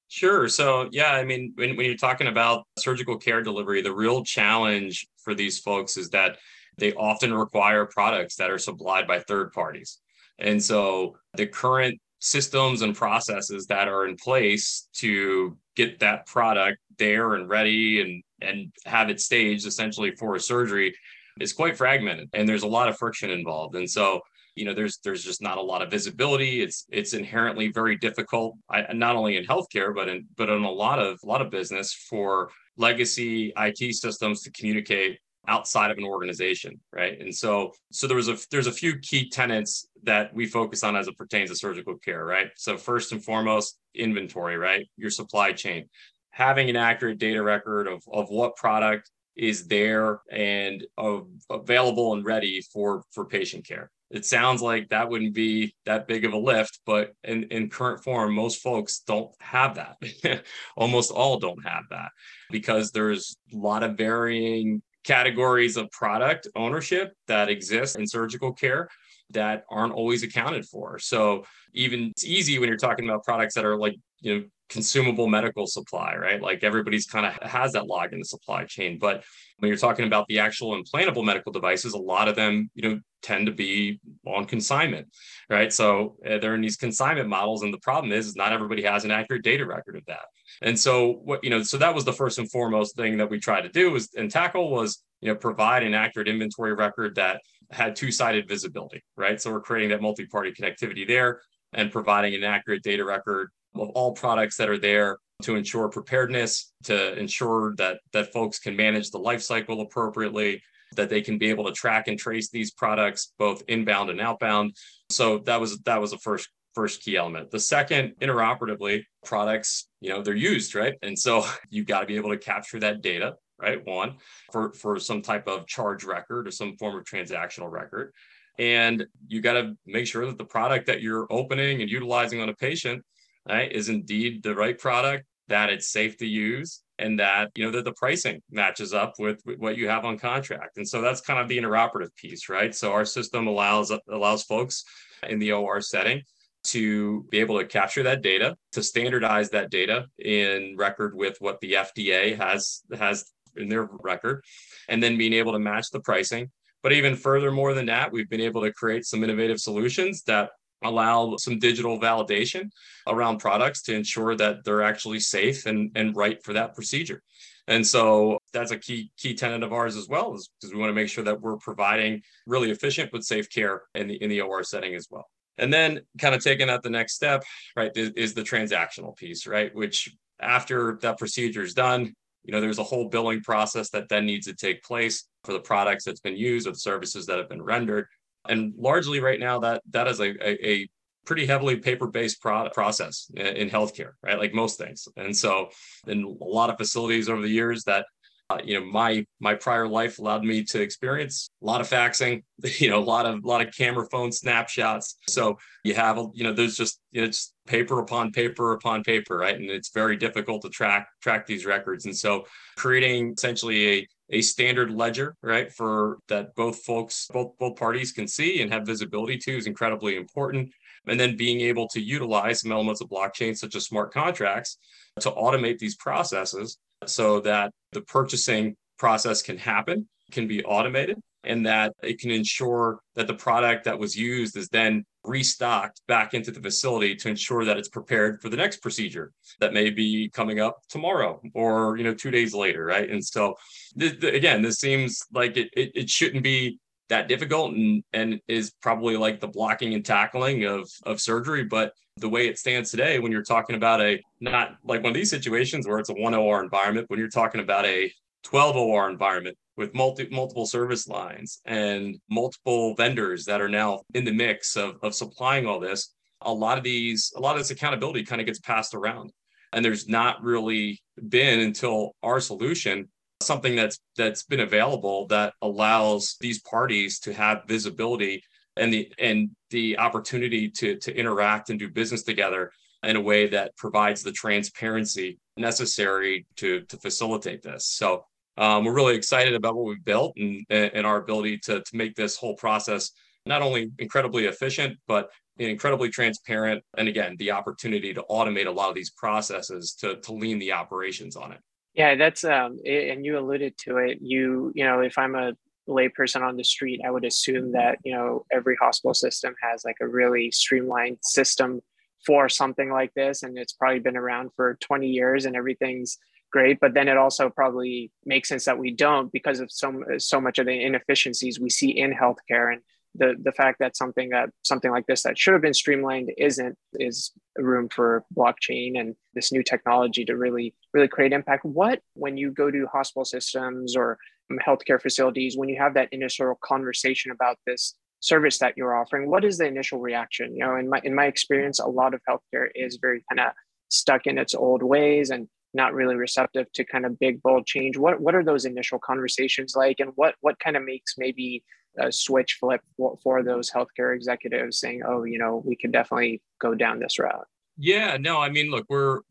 Sure. 0.10 0.50
So, 0.50 0.90
yeah, 0.92 1.14
I 1.14 1.24
mean, 1.24 1.54
when, 1.56 1.78
when 1.78 1.86
you're 1.86 1.96
talking 1.96 2.28
about 2.28 2.66
surgical 2.78 3.18
care 3.18 3.42
delivery, 3.42 3.82
the 3.82 3.96
real 3.96 4.26
challenge 4.26 5.08
for 5.24 5.34
these 5.34 5.60
folks 5.60 5.96
is 5.96 6.10
that 6.10 6.38
they 6.78 6.94
often 6.94 7.34
require 7.34 7.86
products 7.86 8.36
that 8.36 8.52
are 8.52 8.58
supplied 8.58 9.08
by 9.08 9.20
third 9.20 9.54
parties. 9.54 10.00
And 10.38 10.62
so 10.62 11.18
the 11.36 11.48
current 11.48 12.00
systems 12.20 12.82
and 12.82 12.96
processes 12.96 13.68
that 13.68 13.88
are 13.88 14.06
in 14.06 14.16
place 14.16 14.88
to 14.96 15.58
get 15.76 16.00
that 16.00 16.26
product 16.26 16.78
there 16.98 17.36
and 17.36 17.48
ready 17.50 18.02
and 18.02 18.24
and 18.42 18.72
have 18.86 19.10
it 19.10 19.22
staged 19.22 19.66
essentially 19.66 20.12
for 20.16 20.36
a 20.36 20.40
surgery 20.40 20.96
is 21.40 21.54
quite 21.54 21.78
fragmented 21.78 22.30
and 22.34 22.48
there's 22.48 22.64
a 22.64 22.68
lot 22.68 22.90
of 22.90 22.98
friction 22.98 23.30
involved. 23.30 23.76
And 23.76 23.90
so 23.90 24.22
you 24.56 24.66
know 24.66 24.74
there's 24.74 25.00
there's 25.04 25.24
just 25.24 25.42
not 25.42 25.58
a 25.58 25.62
lot 25.62 25.82
of 25.82 25.90
visibility. 25.90 26.62
It's 26.62 26.86
it's 26.90 27.14
inherently 27.14 27.72
very 27.72 27.98
difficult 27.98 28.58
I, 28.70 28.92
not 28.94 29.16
only 29.16 29.38
in 29.38 29.46
healthcare 29.46 29.96
but 29.96 30.10
in 30.10 30.28
but 30.38 30.50
in 30.50 30.64
a 30.64 30.72
lot 30.72 31.00
of 31.00 31.20
a 31.24 31.26
lot 31.26 31.42
of 31.42 31.50
business 31.50 31.94
for 31.94 32.50
legacy 32.78 33.54
IT 33.58 33.96
systems 33.96 34.42
to 34.44 34.52
communicate 34.52 35.20
outside 35.48 35.90
of 35.90 35.98
an 35.98 36.04
organization 36.04 36.80
right? 36.92 37.20
And 37.20 37.34
so 37.34 37.72
so 37.92 38.08
there 38.08 38.18
was 38.18 38.28
a 38.28 38.38
there's 38.52 38.68
a 38.68 38.72
few 38.72 39.00
key 39.00 39.30
tenets 39.30 39.88
that 40.04 40.34
we 40.34 40.46
focus 40.46 40.84
on 40.84 40.96
as 40.96 41.08
it 41.08 41.18
pertains 41.18 41.50
to 41.50 41.56
surgical 41.56 41.98
care 41.98 42.26
right? 42.26 42.48
So 42.56 42.78
first 42.78 43.12
and 43.12 43.24
foremost 43.24 43.78
inventory 43.96 44.58
right? 44.58 44.88
Your 44.98 45.10
supply 45.10 45.54
chain 45.54 45.88
having 46.32 46.70
an 46.70 46.76
accurate 46.76 47.20
data 47.20 47.42
record 47.42 47.88
of, 47.88 48.02
of 48.12 48.30
what 48.30 48.56
product 48.56 49.12
is 49.36 49.68
there 49.68 50.22
and 50.32 50.86
uh, 50.98 51.20
available 51.50 52.14
and 52.14 52.26
ready 52.26 52.62
for 52.74 53.04
for 53.12 53.26
patient 53.26 53.66
care. 53.66 53.90
It 54.10 54.26
sounds 54.26 54.62
like 54.62 54.90
that 54.90 55.10
wouldn't 55.10 55.34
be 55.34 55.74
that 55.86 56.06
big 56.06 56.26
of 56.26 56.34
a 56.34 56.38
lift 56.38 56.80
but 56.86 57.14
in, 57.24 57.44
in 57.46 57.70
current 57.70 58.04
form 58.04 58.34
most 58.34 58.62
folks 58.62 59.00
don't 59.00 59.32
have 59.40 59.76
that. 59.76 60.44
Almost 60.78 61.12
all 61.12 61.40
don't 61.40 61.64
have 61.66 61.84
that 61.92 62.10
because 62.50 62.92
there's 62.92 63.38
a 63.54 63.58
lot 63.58 63.84
of 63.84 63.98
varying 63.98 64.82
categories 65.04 65.78
of 65.78 65.90
product 65.92 66.48
ownership 66.56 67.14
that 67.28 67.50
exist 67.50 67.98
in 67.98 68.06
surgical 68.06 68.54
care 68.54 68.88
that 69.32 69.64
aren't 69.70 69.94
always 69.94 70.24
accounted 70.24 70.66
for. 70.66 71.00
So 71.00 71.46
even 71.74 72.12
it's 72.12 72.26
easy 72.26 72.60
when 72.60 72.68
you're 72.68 72.78
talking 72.78 73.06
about 73.06 73.24
products 73.24 73.56
that 73.56 73.66
are 73.66 73.78
like 73.78 73.96
you 74.20 74.40
know 74.40 74.46
consumable 74.72 75.28
medical 75.28 75.68
supply, 75.68 76.16
right? 76.16 76.42
Like 76.42 76.64
everybody's 76.64 77.06
kind 77.06 77.26
of 77.26 77.34
has 77.48 77.74
that 77.74 77.88
log 77.88 78.14
in 78.14 78.20
the 78.20 78.26
supply 78.26 78.64
chain. 78.64 78.98
But 79.00 79.24
when 79.60 79.68
you're 79.68 79.78
talking 79.78 80.06
about 80.08 80.26
the 80.28 80.40
actual 80.40 80.82
implantable 80.82 81.26
medical 81.26 81.52
devices, 81.52 81.94
a 81.94 81.98
lot 81.98 82.30
of 82.30 82.36
them, 82.38 82.72
you 82.74 82.90
know, 82.90 83.00
tend 83.22 83.48
to 83.48 83.52
be 83.52 84.00
on 84.26 84.46
consignment, 84.46 85.08
right? 85.50 85.72
So 85.72 86.16
uh, 86.26 86.38
they're 86.38 86.56
in 86.56 86.62
these 86.62 86.78
consignment 86.78 87.28
models, 87.28 87.64
and 87.64 87.74
the 87.74 87.80
problem 87.80 88.14
is, 88.14 88.28
is 88.28 88.36
not 88.36 88.54
everybody 88.54 88.82
has 88.84 89.04
an 89.04 89.12
accurate 89.12 89.44
data 89.44 89.66
record 89.66 89.98
of 89.98 90.06
that. 90.08 90.26
And 90.62 90.80
so 90.80 91.20
what 91.24 91.44
you 91.44 91.50
know, 91.50 91.62
so 91.64 91.78
that 91.78 91.94
was 91.94 92.06
the 92.06 92.14
first 92.14 92.40
and 92.40 92.50
foremost 92.50 92.96
thing 92.96 93.18
that 93.18 93.30
we 93.30 93.40
tried 93.40 93.62
to 93.62 93.70
do 93.70 93.92
was 93.92 94.10
and 94.16 94.32
tackle 94.32 94.72
was 94.72 95.04
you 95.20 95.28
know 95.28 95.36
provide 95.36 95.84
an 95.84 95.94
accurate 95.94 96.30
inventory 96.30 96.74
record 96.74 97.16
that 97.16 97.42
had 97.72 97.96
two-sided 97.96 98.48
visibility, 98.48 99.04
right? 99.18 99.40
So 99.42 99.52
we're 99.52 99.62
creating 99.62 99.90
that 99.90 100.02
multi-party 100.02 100.54
connectivity 100.54 101.06
there 101.06 101.42
and 101.74 101.92
providing 101.92 102.36
an 102.36 102.44
accurate 102.44 102.84
data 102.84 103.06
record 103.06 103.50
of 103.76 103.90
all 103.90 104.14
products 104.14 104.58
that 104.58 104.70
are 104.70 104.78
there 104.78 105.18
to 105.44 105.56
ensure 105.56 105.90
preparedness, 105.90 106.72
to 106.84 107.18
ensure 107.18 107.76
that 107.78 108.00
that 108.14 108.32
folks 108.32 108.60
can 108.60 108.76
manage 108.76 109.10
the 109.10 109.18
life 109.18 109.42
cycle 109.42 109.82
appropriately, 109.82 110.62
that 110.96 111.10
they 111.10 111.22
can 111.22 111.38
be 111.38 111.50
able 111.50 111.66
to 111.66 111.72
track 111.72 112.08
and 112.08 112.20
trace 112.20 112.50
these 112.50 112.72
products 112.72 113.34
both 113.40 113.64
inbound 113.68 114.10
and 114.10 114.22
outbound. 114.22 114.76
So 115.10 115.40
that 115.40 115.60
was 115.60 115.80
that 115.80 116.00
was 116.00 116.12
the 116.12 116.18
first 116.20 116.50
first 116.74 117.04
key 117.04 117.18
element. 117.18 117.52
The 117.52 117.60
second, 117.60 118.14
interoperatively, 118.22 119.04
products, 119.26 119.90
you 120.00 120.10
know, 120.10 120.22
they're 120.22 120.36
used, 120.36 120.76
right? 120.76 120.94
And 121.02 121.18
so 121.18 121.46
you've 121.70 121.88
got 121.88 122.02
to 122.02 122.06
be 122.06 122.16
able 122.16 122.30
to 122.30 122.38
capture 122.38 122.80
that 122.80 123.02
data, 123.02 123.36
right? 123.60 123.86
One, 123.86 124.18
for, 124.52 124.74
for 124.74 125.00
some 125.00 125.22
type 125.22 125.48
of 125.48 125.68
charge 125.68 126.04
record 126.04 126.48
or 126.48 126.52
some 126.52 126.78
form 126.78 126.96
of 126.96 127.04
transactional 127.04 127.70
record. 127.70 128.14
And 128.60 129.06
you 129.28 129.42
got 129.42 129.54
to 129.54 129.76
make 129.86 130.08
sure 130.08 130.26
that 130.26 130.38
the 130.38 130.46
product 130.46 130.88
that 130.88 131.02
you're 131.02 131.28
opening 131.30 131.82
and 131.82 131.90
utilizing 131.90 132.42
on 132.42 132.50
a 132.50 132.54
patient 132.54 133.04
right, 133.48 133.72
is 133.72 133.90
indeed 133.90 134.44
the 134.44 134.56
right 134.56 134.78
product, 134.78 135.26
that 135.48 135.70
it's 135.70 135.92
safe 135.92 136.18
to 136.18 136.26
use, 136.26 136.82
and 136.98 137.20
that 137.20 137.52
you 137.56 137.66
know 137.66 137.72
that 137.72 137.84
the 137.84 137.94
pricing 137.94 138.42
matches 138.50 138.94
up 138.94 139.14
with, 139.20 139.42
with 139.46 139.60
what 139.60 139.78
you 139.78 139.90
have 139.90 140.06
on 140.06 140.18
contract. 140.18 140.78
And 140.78 140.88
so 140.88 141.02
that's 141.02 141.22
kind 141.22 141.40
of 141.40 141.48
the 141.48 141.58
interoperative 141.58 142.16
piece, 142.16 142.50
right? 142.50 142.74
So 142.74 142.94
our 142.94 143.06
system 143.06 143.48
allows 143.48 143.92
allows 144.10 144.44
folks 144.44 144.84
in 145.28 145.40
the 145.40 145.52
OR 145.52 145.82
setting 145.82 146.22
to 146.64 147.26
be 147.32 147.40
able 147.40 147.58
to 147.58 147.66
capture 147.66 148.04
that 148.04 148.22
data, 148.22 148.56
to 148.72 148.84
standardize 148.84 149.50
that 149.50 149.72
data 149.72 150.06
in 150.20 150.76
record 150.78 151.16
with 151.16 151.38
what 151.40 151.60
the 151.60 151.74
FDA 151.74 152.38
has 152.38 152.82
has 152.98 153.32
in 153.56 153.68
their 153.68 153.90
record, 154.04 154.44
and 154.88 155.02
then 155.02 155.18
being 155.18 155.34
able 155.34 155.52
to 155.54 155.60
match 155.60 155.90
the 155.92 156.00
pricing. 156.00 156.50
But 156.84 156.94
even 156.94 157.16
further 157.16 157.52
more 157.52 157.74
than 157.74 157.88
that, 157.88 158.12
we've 158.12 158.30
been 158.30 158.42
able 158.42 158.62
to 158.62 158.74
create 158.74 159.06
some 159.06 159.24
innovative 159.24 159.60
solutions 159.60 160.24
that 160.24 160.52
allow 160.84 161.36
some 161.38 161.60
digital 161.60 162.00
validation 162.00 162.70
around 163.08 163.38
products 163.38 163.82
to 163.84 163.96
ensure 163.96 164.36
that 164.36 164.64
they're 164.64 164.84
actually 164.84 165.20
safe 165.20 165.66
and, 165.66 165.92
and 165.96 166.16
right 166.16 166.44
for 166.44 166.54
that 166.54 166.76
procedure. 166.76 167.22
And 167.68 167.86
so 167.86 168.40
that's 168.54 168.72
a 168.72 168.78
key 168.78 169.12
key 169.18 169.34
tenet 169.34 169.64
of 169.64 169.72
ours 169.72 169.96
as 169.96 170.08
well, 170.08 170.34
is 170.34 170.50
because 170.60 170.74
we 170.74 170.80
want 170.80 170.90
to 170.90 170.96
make 170.96 171.10
sure 171.10 171.24
that 171.24 171.40
we're 171.40 171.58
providing 171.58 172.22
really 172.48 172.72
efficient 172.72 173.12
but 173.12 173.24
safe 173.24 173.50
care 173.50 173.84
in 173.96 174.08
the 174.08 174.16
in 174.16 174.30
the 174.30 174.42
OR 174.42 174.64
setting 174.64 174.96
as 174.96 175.08
well. 175.10 175.28
And 175.58 175.72
then 175.72 176.02
kind 176.20 176.34
of 176.34 176.44
taking 176.44 176.68
that 176.68 176.82
the 176.82 176.90
next 176.90 177.14
step, 177.14 177.44
right, 177.76 177.92
is, 177.96 178.10
is 178.16 178.34
the 178.34 178.42
transactional 178.42 179.16
piece, 179.16 179.46
right? 179.46 179.74
Which 179.76 180.10
after 180.42 180.98
that 181.02 181.20
procedure 181.20 181.62
is 181.62 181.74
done, 181.74 182.16
you 182.44 182.52
know, 182.52 182.62
there's 182.62 182.80
a 182.80 182.84
whole 182.84 183.10
billing 183.10 183.42
process 183.42 183.90
that 183.92 184.10
then 184.10 184.26
needs 184.26 184.48
to 184.48 184.56
take 184.56 184.84
place 184.84 185.26
for 185.44 185.54
the 185.54 185.60
products 185.60 186.04
that's 186.04 186.20
been 186.20 186.38
used 186.38 186.68
or 186.68 186.72
the 186.72 186.80
services 186.80 187.28
that 187.28 187.38
have 187.38 187.50
been 187.50 187.62
rendered 187.62 188.08
and 188.48 188.74
largely 188.78 189.20
right 189.20 189.40
now 189.40 189.60
that 189.60 189.82
that 189.90 190.08
is 190.08 190.20
a, 190.20 190.30
a, 190.48 190.68
a 190.68 190.90
pretty 191.26 191.46
heavily 191.46 191.76
paper-based 191.76 192.42
pro- 192.42 192.70
process 192.70 193.30
in, 193.36 193.46
in 193.46 193.70
healthcare 193.70 194.14
right? 194.24 194.40
Like 194.40 194.54
most 194.54 194.78
things. 194.78 195.08
And 195.18 195.36
so 195.36 195.70
in 196.08 196.24
a 196.24 196.44
lot 196.44 196.70
of 196.70 196.78
facilities 196.78 197.30
over 197.30 197.42
the 197.42 197.50
years 197.50 197.84
that 197.86 198.06
uh, 198.50 198.60
you 198.66 198.78
know 198.78 198.86
my 198.86 199.26
my 199.40 199.54
prior 199.54 199.88
life 199.88 200.20
allowed 200.20 200.44
me 200.44 200.62
to 200.62 200.82
experience 200.82 201.50
a 201.62 201.66
lot 201.66 201.80
of 201.80 201.90
faxing 201.90 202.44
you 202.80 202.90
know 202.90 203.00
a 203.00 203.08
lot 203.14 203.26
of 203.26 203.42
a 203.44 203.48
lot 203.48 203.66
of 203.66 203.74
camera 203.74 204.06
phone 204.12 204.32
snapshots. 204.32 205.16
So 205.30 205.58
you 205.84 205.94
have 205.94 206.18
you 206.34 206.44
know 206.44 206.52
there's 206.52 206.76
just 206.76 207.00
you 207.12 207.22
know, 207.22 207.28
it's 207.28 207.54
paper 207.66 208.00
upon 208.00 208.32
paper 208.32 208.74
upon 208.74 209.04
paper 209.04 209.38
right? 209.38 209.56
And 209.56 209.70
it's 209.70 209.92
very 209.94 210.18
difficult 210.18 210.64
to 210.64 210.70
track 210.70 211.08
track 211.22 211.46
these 211.46 211.66
records. 211.66 212.06
And 212.06 212.18
so 212.18 212.46
creating 212.76 213.34
essentially 213.38 213.88
a 213.88 214.08
a 214.32 214.42
standard 214.42 214.92
ledger, 214.92 215.36
right, 215.44 215.72
for 215.72 216.20
that 216.28 216.56
both 216.56 216.84
folks, 216.84 217.28
both 217.32 217.58
both 217.60 217.76
parties 217.76 218.12
can 218.12 218.28
see 218.28 218.62
and 218.62 218.72
have 218.72 218.86
visibility 218.86 219.38
to 219.38 219.58
is 219.58 219.68
incredibly 219.68 220.16
important. 220.16 220.72
And 221.08 221.20
then 221.20 221.36
being 221.36 221.62
able 221.62 221.88
to 221.90 222.00
utilize 222.00 222.62
some 222.62 222.72
elements 222.72 223.02
of 223.02 223.10
blockchain, 223.10 223.58
such 223.58 223.76
as 223.76 223.86
smart 223.86 224.14
contracts, 224.14 224.78
to 225.20 225.32
automate 225.32 225.80
these 225.80 225.96
processes 225.96 226.78
so 227.06 227.40
that 227.42 227.74
the 227.92 228.02
purchasing 228.02 228.76
process 228.98 229.42
can 229.42 229.58
happen, 229.58 230.08
can 230.32 230.48
be 230.48 230.64
automated, 230.64 231.18
and 231.44 231.66
that 231.66 231.94
it 232.04 232.20
can 232.20 232.32
ensure 232.32 233.00
that 233.16 233.28
the 233.28 233.34
product 233.34 233.86
that 233.86 233.98
was 233.98 234.16
used 234.16 234.56
is 234.58 234.70
then 234.70 235.04
restocked 235.24 236.02
back 236.08 236.34
into 236.34 236.52
the 236.52 236.60
facility 236.60 237.16
to 237.16 237.30
ensure 237.30 237.64
that 237.66 237.78
it's 237.78 237.90
prepared 237.90 238.42
for 238.42 238.50
the 238.50 238.58
next 238.58 238.78
procedure 238.78 239.32
that 239.60 239.74
may 239.74 239.90
be 239.90 240.30
coming 240.30 240.60
up 240.60 240.80
tomorrow 240.90 241.40
or 241.54 241.98
you 241.98 242.04
know 242.04 242.14
two 242.14 242.32
days 242.32 242.54
later 242.54 242.86
right? 242.86 243.10
And 243.10 243.24
so 243.24 243.56
th- 244.00 244.20
th- 244.20 244.34
again 244.34 244.62
this 244.62 244.78
seems 244.78 245.22
like 245.34 245.58
it, 245.58 245.70
it, 245.74 245.92
it 245.96 246.10
shouldn't 246.10 246.44
be 246.44 246.80
that 247.10 247.28
difficult 247.28 247.74
and 247.74 248.04
and 248.14 248.40
is 248.48 248.72
probably 248.82 249.18
like 249.18 249.40
the 249.40 249.48
blocking 249.48 249.94
and 249.94 250.06
tackling 250.06 250.66
of 250.66 250.90
of 251.06 251.20
surgery 251.20 251.64
but 251.64 251.94
the 252.18 252.30
way 252.30 252.48
it 252.48 252.58
stands 252.58 252.90
today 252.92 253.20
when 253.20 253.32
you're 253.32 253.44
talking 253.44 253.76
about 253.76 254.02
a 254.02 254.20
not 254.40 254.78
like 254.84 255.04
one 255.04 255.12
of 255.12 255.16
these 255.16 255.30
situations 255.30 255.88
where 255.88 256.00
it's 256.00 256.10
a 256.10 256.14
one 256.14 256.34
OR 256.34 256.64
environment 256.64 257.10
when 257.10 257.20
you're 257.20 257.30
talking 257.30 257.62
about 257.62 257.86
a 257.86 258.12
12 258.44 258.76
OR 258.76 259.10
environment 259.10 259.58
with 259.78 259.94
multi, 259.94 260.28
multiple 260.30 260.66
service 260.66 261.08
lines 261.08 261.62
and 261.66 262.18
multiple 262.30 262.96
vendors 262.96 263.46
that 263.46 263.62
are 263.62 263.70
now 263.70 264.02
in 264.14 264.26
the 264.26 264.34
mix 264.34 264.76
of, 264.76 264.96
of 265.02 265.16
supplying 265.16 265.66
all 265.66 265.80
this, 265.80 266.14
a 266.42 266.54
lot 266.54 266.78
of 266.78 266.84
these, 266.84 267.32
a 267.36 267.40
lot 267.40 267.56
of 267.56 267.62
this 267.62 267.72
accountability 267.72 268.24
kind 268.24 268.42
of 268.42 268.48
gets 268.48 268.60
passed 268.60 268.94
around. 268.94 269.32
And 269.74 269.84
there's 269.86 270.08
not 270.08 270.44
really 270.44 271.02
been 271.30 271.60
until 271.60 272.16
our 272.24 272.40
solution 272.40 273.08
something 273.42 273.76
that's 273.76 274.00
that's 274.16 274.44
been 274.44 274.60
available 274.60 275.28
that 275.28 275.54
allows 275.62 276.36
these 276.40 276.62
parties 276.62 277.20
to 277.20 277.34
have 277.34 277.64
visibility 277.68 278.44
and 278.78 278.94
the 278.94 279.12
and 279.20 279.50
the 279.70 279.98
opportunity 279.98 280.70
to 280.70 280.98
to 280.98 281.16
interact 281.16 281.70
and 281.70 281.80
do 281.80 281.90
business 281.90 282.24
together 282.24 282.72
in 283.04 283.16
a 283.16 283.22
way 283.22 283.48
that 283.48 283.76
provides 283.76 284.22
the 284.22 284.32
transparency 284.32 285.40
necessary 285.58 286.46
to 286.56 286.82
to 286.82 286.98
facilitate 286.98 287.62
this. 287.62 287.86
So 287.86 288.26
um, 288.58 288.86
we're 288.86 288.94
really 288.94 289.16
excited 289.16 289.54
about 289.54 289.76
what 289.76 289.86
we've 289.86 290.04
built 290.04 290.34
and, 290.38 290.66
and 290.70 291.06
our 291.06 291.18
ability 291.18 291.58
to, 291.60 291.82
to 291.82 291.96
make 291.96 292.16
this 292.16 292.36
whole 292.36 292.56
process 292.56 293.12
not 293.46 293.62
only 293.62 293.92
incredibly 293.98 294.46
efficient, 294.46 294.98
but 295.08 295.30
incredibly 295.58 296.10
transparent. 296.10 296.84
And 296.98 297.08
again, 297.08 297.36
the 297.38 297.52
opportunity 297.52 298.14
to 298.14 298.24
automate 298.30 298.68
a 298.68 298.72
lot 298.72 298.90
of 298.90 298.96
these 298.96 299.12
processes 299.12 299.94
to, 300.02 300.18
to 300.18 300.34
lean 300.34 300.60
the 300.60 300.74
operations 300.74 301.36
on 301.36 301.52
it. 301.52 301.60
Yeah, 301.94 302.16
that's 302.16 302.44
um, 302.46 302.80
and 302.86 303.26
you 303.26 303.38
alluded 303.38 303.78
to 303.80 303.98
it. 303.98 304.20
You, 304.22 304.72
you 304.74 304.86
know, 304.86 305.02
if 305.02 305.18
I'm 305.18 305.36
a 305.36 305.54
layperson 305.90 306.42
on 306.42 306.56
the 306.56 306.64
street, 306.64 307.02
I 307.06 307.12
would 307.12 307.26
assume 307.26 307.74
that 307.74 307.98
you 308.06 308.14
know 308.14 308.46
every 308.50 308.78
hospital 308.78 309.14
system 309.14 309.56
has 309.62 309.84
like 309.84 309.98
a 310.00 310.08
really 310.08 310.52
streamlined 310.52 311.18
system 311.22 311.82
for 312.26 312.48
something 312.48 312.90
like 312.90 313.14
this, 313.14 313.44
and 313.44 313.58
it's 313.58 313.74
probably 313.74 314.00
been 314.00 314.16
around 314.16 314.52
for 314.56 314.78
20 314.80 315.08
years, 315.08 315.46
and 315.46 315.56
everything's 315.56 316.18
great. 316.52 316.80
But 316.80 316.94
then 316.94 317.08
it 317.08 317.18
also 317.18 317.50
probably 317.50 318.12
makes 318.26 318.50
sense 318.50 318.66
that 318.66 318.78
we 318.78 318.92
don't 318.92 319.32
because 319.32 319.60
of 319.60 319.72
so 319.72 320.04
so 320.18 320.40
much 320.40 320.60
of 320.60 320.66
the 320.66 320.84
inefficiencies 320.84 321.60
we 321.60 321.70
see 321.70 321.90
in 321.90 322.14
healthcare 322.14 322.74
and 322.74 322.82
the 323.16 323.36
the 323.44 323.52
fact 323.52 323.80
that 323.80 323.98
something 323.98 324.30
that 324.30 324.50
something 324.64 324.92
like 324.92 325.06
this 325.08 325.24
that 325.24 325.38
should 325.38 325.54
have 325.54 325.62
been 325.62 325.74
streamlined 325.74 326.32
isn't 326.38 326.78
is 326.94 327.32
room 327.58 327.90
for 327.90 328.24
blockchain 328.36 329.00
and 329.00 329.16
this 329.34 329.52
new 329.52 329.64
technology 329.64 330.24
to 330.24 330.38
really 330.38 330.74
really 330.94 331.08
create 331.08 331.34
impact 331.34 331.66
what 331.66 332.00
when 332.14 332.38
you 332.38 332.52
go 332.52 332.72
to 332.72 332.88
hospital 332.92 333.26
systems 333.26 333.96
or 333.96 334.18
um, 334.50 334.60
healthcare 334.66 335.02
facilities 335.02 335.58
when 335.58 335.68
you 335.68 335.78
have 335.78 335.94
that 335.94 336.10
initial 336.12 336.58
conversation 336.64 337.32
about 337.32 337.58
this 337.68 337.96
service 338.22 338.60
that 338.60 338.78
you're 338.78 338.96
offering 338.96 339.30
what 339.30 339.44
is 339.44 339.58
the 339.58 339.66
initial 339.66 340.00
reaction 340.00 340.56
you 340.56 340.66
know 340.66 340.76
in 340.76 340.88
my 340.88 341.02
in 341.04 341.14
my 341.14 341.26
experience 341.26 341.80
a 341.80 341.88
lot 341.88 342.14
of 342.14 342.22
healthcare 342.30 342.70
is 342.76 342.98
very 343.02 343.24
kind 343.30 343.42
of 343.42 343.54
stuck 343.90 344.26
in 344.26 344.38
its 344.38 344.56
old 344.56 344.84
ways 344.84 345.32
and 345.32 345.50
not 345.74 345.94
really 345.94 346.16
receptive 346.16 346.72
to 346.74 346.84
kind 346.84 347.06
of 347.06 347.18
big 347.20 347.42
bold 347.42 347.66
change 347.66 347.98
what 347.98 348.20
what 348.20 348.36
are 348.36 348.44
those 348.44 348.66
initial 348.66 349.00
conversations 349.00 349.76
like 349.76 350.00
and 350.00 350.12
what 350.16 350.36
what 350.42 350.60
kind 350.60 350.76
of 350.76 350.84
makes 350.84 351.16
maybe 351.18 351.64
a 352.00 352.12
switch 352.12 352.58
flip 352.60 352.82
for, 353.24 353.44
those 353.44 353.72
healthcare 353.72 354.16
executives 354.16 354.80
saying, 354.80 355.02
"Oh, 355.06 355.24
you 355.24 355.38
know, 355.38 355.62
we 355.66 355.76
could 355.76 355.92
definitely 355.92 356.42
go 356.60 356.74
down 356.74 357.00
this 357.00 357.20
route." 357.20 357.48
Yeah, 357.78 358.18
no, 358.18 358.40
I 358.40 358.50
mean, 358.50 358.72
look, 358.72 358.86
we're 358.90 359.22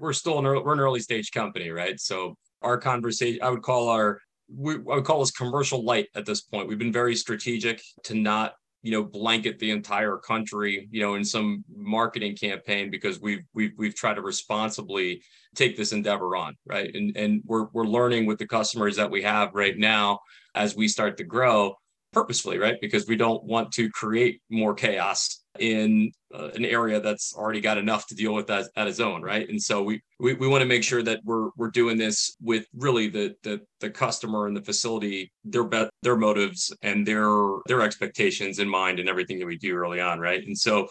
we're 0.00 0.12
still 0.12 0.38
an 0.38 0.46
early, 0.46 0.62
we're 0.62 0.74
an 0.74 0.80
early 0.80 1.00
stage 1.00 1.30
company, 1.32 1.70
right? 1.70 1.98
So 2.00 2.36
our 2.62 2.78
conversation, 2.78 3.40
I 3.42 3.50
would 3.50 3.62
call 3.62 3.88
our 3.88 4.20
we 4.54 4.74
I 4.74 4.96
would 4.96 5.04
call 5.04 5.20
this 5.20 5.30
commercial 5.30 5.84
light 5.84 6.08
at 6.14 6.24
this 6.24 6.40
point. 6.40 6.68
We've 6.68 6.78
been 6.78 6.92
very 6.92 7.14
strategic 7.14 7.82
to 8.04 8.14
not 8.14 8.54
you 8.82 8.92
know 8.92 9.02
blanket 9.02 9.58
the 9.58 9.70
entire 9.70 10.16
country 10.16 10.88
you 10.90 11.00
know 11.00 11.14
in 11.14 11.24
some 11.24 11.64
marketing 11.74 12.36
campaign 12.36 12.90
because 12.90 13.20
we've 13.20 13.42
we've 13.54 13.72
we've 13.76 13.94
tried 13.94 14.14
to 14.14 14.22
responsibly 14.22 15.22
take 15.54 15.76
this 15.76 15.92
endeavor 15.92 16.36
on 16.36 16.54
right 16.66 16.94
and 16.94 17.16
and 17.16 17.42
we're 17.44 17.66
we're 17.72 17.84
learning 17.84 18.26
with 18.26 18.38
the 18.38 18.46
customers 18.46 18.96
that 18.96 19.10
we 19.10 19.22
have 19.22 19.54
right 19.54 19.78
now 19.78 20.18
as 20.54 20.76
we 20.76 20.88
start 20.88 21.16
to 21.16 21.24
grow 21.24 21.74
purposefully, 22.12 22.58
right? 22.58 22.80
Because 22.80 23.06
we 23.06 23.16
don't 23.16 23.44
want 23.44 23.72
to 23.72 23.90
create 23.90 24.40
more 24.50 24.74
chaos 24.74 25.44
in 25.60 26.10
uh, 26.34 26.48
an 26.54 26.64
area 26.64 27.00
that's 27.00 27.34
already 27.34 27.60
got 27.60 27.78
enough 27.78 28.06
to 28.06 28.14
deal 28.14 28.34
with 28.34 28.46
that 28.46 28.68
at 28.76 28.86
its 28.86 29.00
own, 29.00 29.22
right? 29.22 29.48
And 29.48 29.60
so 29.60 29.82
we 29.82 30.00
we, 30.20 30.34
we 30.34 30.48
want 30.48 30.62
to 30.62 30.66
make 30.66 30.84
sure 30.84 31.02
that 31.02 31.20
we're 31.24 31.50
we're 31.56 31.70
doing 31.70 31.96
this 31.96 32.36
with 32.40 32.66
really 32.74 33.08
the 33.08 33.34
the 33.42 33.60
the 33.80 33.90
customer 33.90 34.46
and 34.46 34.56
the 34.56 34.62
facility 34.62 35.32
their 35.44 35.64
be- 35.64 35.88
their 36.02 36.16
motives 36.16 36.74
and 36.82 37.06
their 37.06 37.30
their 37.66 37.82
expectations 37.82 38.58
in 38.58 38.68
mind 38.68 38.98
and 38.98 39.08
everything 39.08 39.38
that 39.38 39.46
we 39.46 39.56
do 39.56 39.74
early 39.74 40.00
on, 40.00 40.20
right? 40.20 40.44
And 40.44 40.56
so 40.56 40.88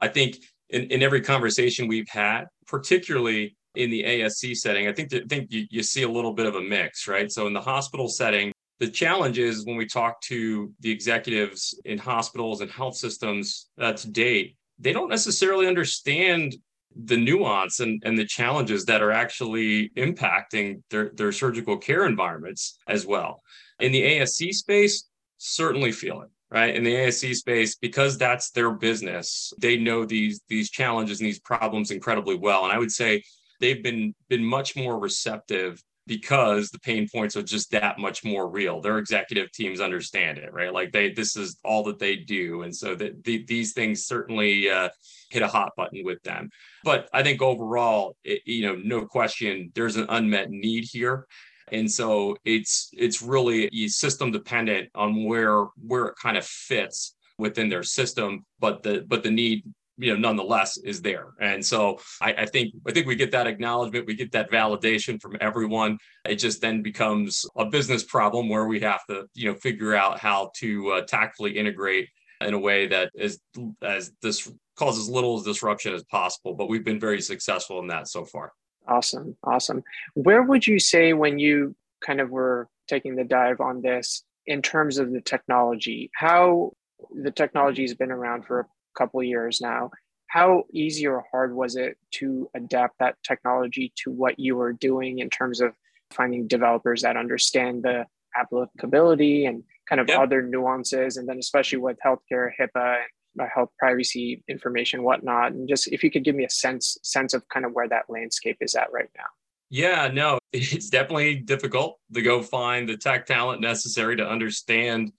I 0.00 0.08
think 0.08 0.36
in, 0.70 0.84
in 0.84 1.02
every 1.02 1.20
conversation 1.20 1.88
we've 1.88 2.08
had, 2.08 2.44
particularly 2.66 3.56
in 3.74 3.90
the 3.90 4.02
ASC 4.02 4.56
setting, 4.56 4.88
I 4.88 4.92
think 4.92 5.10
that, 5.10 5.22
I 5.24 5.26
think 5.26 5.52
you, 5.52 5.66
you 5.70 5.82
see 5.82 6.02
a 6.02 6.08
little 6.08 6.32
bit 6.32 6.46
of 6.46 6.56
a 6.56 6.60
mix, 6.60 7.06
right? 7.06 7.30
So 7.30 7.46
in 7.46 7.52
the 7.52 7.60
hospital 7.60 8.08
setting, 8.08 8.52
the 8.80 8.88
challenge 8.88 9.38
is 9.38 9.66
when 9.66 9.76
we 9.76 9.86
talk 9.86 10.20
to 10.22 10.72
the 10.80 10.90
executives 10.90 11.78
in 11.84 11.98
hospitals 11.98 12.62
and 12.62 12.70
health 12.70 12.96
systems 12.96 13.68
uh, 13.78 13.92
to 13.92 14.10
date, 14.10 14.56
they 14.78 14.92
don't 14.92 15.10
necessarily 15.10 15.66
understand 15.66 16.56
the 17.04 17.16
nuance 17.16 17.80
and, 17.80 18.02
and 18.04 18.18
the 18.18 18.24
challenges 18.24 18.86
that 18.86 19.02
are 19.02 19.12
actually 19.12 19.90
impacting 19.90 20.82
their, 20.90 21.10
their 21.14 21.30
surgical 21.30 21.76
care 21.76 22.06
environments 22.06 22.78
as 22.88 23.06
well. 23.06 23.42
In 23.78 23.92
the 23.92 24.02
ASC 24.02 24.52
space, 24.54 25.08
certainly 25.36 25.92
feel 25.92 26.22
it 26.22 26.28
right 26.50 26.74
in 26.74 26.82
the 26.82 26.94
ASC 26.94 27.34
space 27.34 27.76
because 27.76 28.18
that's 28.18 28.50
their 28.50 28.72
business 28.72 29.52
they 29.58 29.76
know 29.76 30.04
these 30.04 30.42
these 30.48 30.68
challenges 30.68 31.20
and 31.20 31.26
these 31.26 31.38
problems 31.38 31.90
incredibly 31.90 32.34
well 32.34 32.64
and 32.64 32.72
i 32.72 32.78
would 32.78 32.92
say 32.92 33.22
they've 33.58 33.82
been 33.82 34.14
been 34.28 34.44
much 34.44 34.76
more 34.76 34.98
receptive 34.98 35.82
because 36.10 36.70
the 36.70 36.78
pain 36.80 37.08
points 37.08 37.36
are 37.36 37.42
just 37.42 37.70
that 37.70 37.96
much 37.96 38.24
more 38.24 38.50
real. 38.50 38.80
Their 38.80 38.98
executive 38.98 39.52
teams 39.52 39.80
understand 39.80 40.38
it, 40.38 40.52
right? 40.52 40.74
Like 40.74 40.90
they, 40.90 41.12
this 41.12 41.36
is 41.36 41.56
all 41.64 41.84
that 41.84 42.00
they 42.00 42.16
do, 42.16 42.62
and 42.62 42.74
so 42.74 42.96
that 42.96 43.22
the, 43.22 43.44
these 43.46 43.74
things 43.74 44.06
certainly 44.06 44.68
uh, 44.68 44.88
hit 45.30 45.42
a 45.42 45.46
hot 45.46 45.70
button 45.76 46.02
with 46.04 46.20
them. 46.24 46.50
But 46.82 47.08
I 47.12 47.22
think 47.22 47.40
overall, 47.40 48.16
it, 48.24 48.42
you 48.44 48.66
know, 48.66 48.74
no 48.74 49.06
question, 49.06 49.70
there's 49.76 49.94
an 49.94 50.06
unmet 50.08 50.50
need 50.50 50.82
here, 50.90 51.28
and 51.70 51.88
so 51.88 52.36
it's 52.44 52.88
it's 52.92 53.22
really 53.22 53.70
system 53.86 54.32
dependent 54.32 54.90
on 54.96 55.24
where 55.26 55.66
where 55.86 56.06
it 56.06 56.16
kind 56.20 56.36
of 56.36 56.44
fits 56.44 57.14
within 57.38 57.68
their 57.68 57.84
system, 57.84 58.44
but 58.58 58.82
the 58.82 59.04
but 59.06 59.22
the 59.22 59.30
need 59.30 59.62
you 60.00 60.12
know 60.12 60.18
nonetheless 60.18 60.78
is 60.78 61.02
there. 61.02 61.28
And 61.40 61.64
so 61.64 62.00
I, 62.20 62.32
I, 62.32 62.46
think 62.46 62.72
i 62.86 62.92
think 62.92 63.06
we 63.06 63.16
get 63.16 63.30
that 63.32 63.46
acknowledgement 63.46 64.06
we 64.06 64.14
get 64.14 64.32
that 64.32 64.50
validation 64.50 65.20
from 65.20 65.36
everyone. 65.40 65.98
It 66.26 66.36
just 66.36 66.60
then 66.60 66.82
becomes 66.82 67.44
a 67.56 67.66
business 67.66 68.02
problem 68.02 68.48
where 68.48 68.66
we 68.66 68.80
have 68.80 69.04
to 69.10 69.26
you 69.34 69.50
know 69.50 69.58
figure 69.58 69.94
out 69.94 70.18
how 70.18 70.50
to 70.56 70.90
uh, 70.92 71.00
tactfully 71.02 71.56
integrate 71.56 72.08
in 72.40 72.54
a 72.54 72.58
way 72.58 72.86
that 72.86 73.10
is 73.14 73.38
as 73.82 74.12
this 74.22 74.50
causes 74.76 75.10
little 75.10 75.42
disruption 75.42 75.92
as 75.92 76.02
possible 76.04 76.54
but 76.54 76.70
we've 76.70 76.84
been 76.84 77.00
very 77.00 77.20
successful 77.20 77.78
in 77.80 77.88
that 77.88 78.08
so 78.08 78.24
far. 78.24 78.52
Awesome 78.88 79.36
awesome. 79.44 79.82
Where 80.14 80.42
would 80.42 80.66
you 80.66 80.78
say 80.78 81.12
when 81.12 81.38
you 81.38 81.76
kind 82.00 82.20
of 82.20 82.30
were 82.30 82.68
taking 82.88 83.14
the 83.14 83.24
dive 83.24 83.60
on 83.60 83.82
this 83.82 84.24
in 84.46 84.62
terms 84.62 84.96
of 84.98 85.12
the 85.12 85.20
technology 85.20 86.10
how 86.14 86.72
the 87.14 87.30
technology 87.30 87.82
has 87.82 87.94
been 87.94 88.10
around 88.10 88.44
for 88.46 88.66
couple 88.96 89.22
years 89.22 89.60
now. 89.60 89.90
How 90.28 90.64
easy 90.72 91.06
or 91.06 91.24
hard 91.30 91.54
was 91.54 91.76
it 91.76 91.98
to 92.12 92.48
adapt 92.54 92.98
that 93.00 93.16
technology 93.24 93.92
to 94.04 94.10
what 94.12 94.38
you 94.38 94.56
were 94.56 94.72
doing 94.72 95.18
in 95.18 95.28
terms 95.28 95.60
of 95.60 95.74
finding 96.12 96.46
developers 96.46 97.02
that 97.02 97.16
understand 97.16 97.82
the 97.82 98.06
applicability 98.36 99.46
and 99.46 99.64
kind 99.88 100.00
of 100.00 100.08
yep. 100.08 100.20
other 100.20 100.42
nuances, 100.42 101.16
and 101.16 101.28
then 101.28 101.38
especially 101.38 101.78
with 101.78 101.98
healthcare, 102.04 102.50
HIPAA, 102.60 102.98
and 103.38 103.46
uh, 103.46 103.50
health 103.52 103.70
privacy 103.78 104.42
information, 104.48 105.02
whatnot, 105.02 105.52
and 105.52 105.68
just 105.68 105.88
if 105.88 106.02
you 106.02 106.10
could 106.10 106.24
give 106.24 106.34
me 106.34 106.44
a 106.44 106.50
sense 106.50 106.98
sense 107.02 107.34
of 107.34 107.48
kind 107.48 107.64
of 107.64 107.72
where 107.72 107.88
that 107.88 108.04
landscape 108.08 108.56
is 108.60 108.74
at 108.74 108.92
right 108.92 109.10
now. 109.16 109.24
Yeah, 109.68 110.10
no, 110.12 110.38
it's 110.52 110.90
definitely 110.90 111.36
difficult 111.36 111.98
to 112.14 112.22
go 112.22 112.42
find 112.42 112.88
the 112.88 112.96
tech 112.96 113.26
talent 113.26 113.60
necessary 113.60 114.16
to 114.16 114.26
understand 114.26 115.12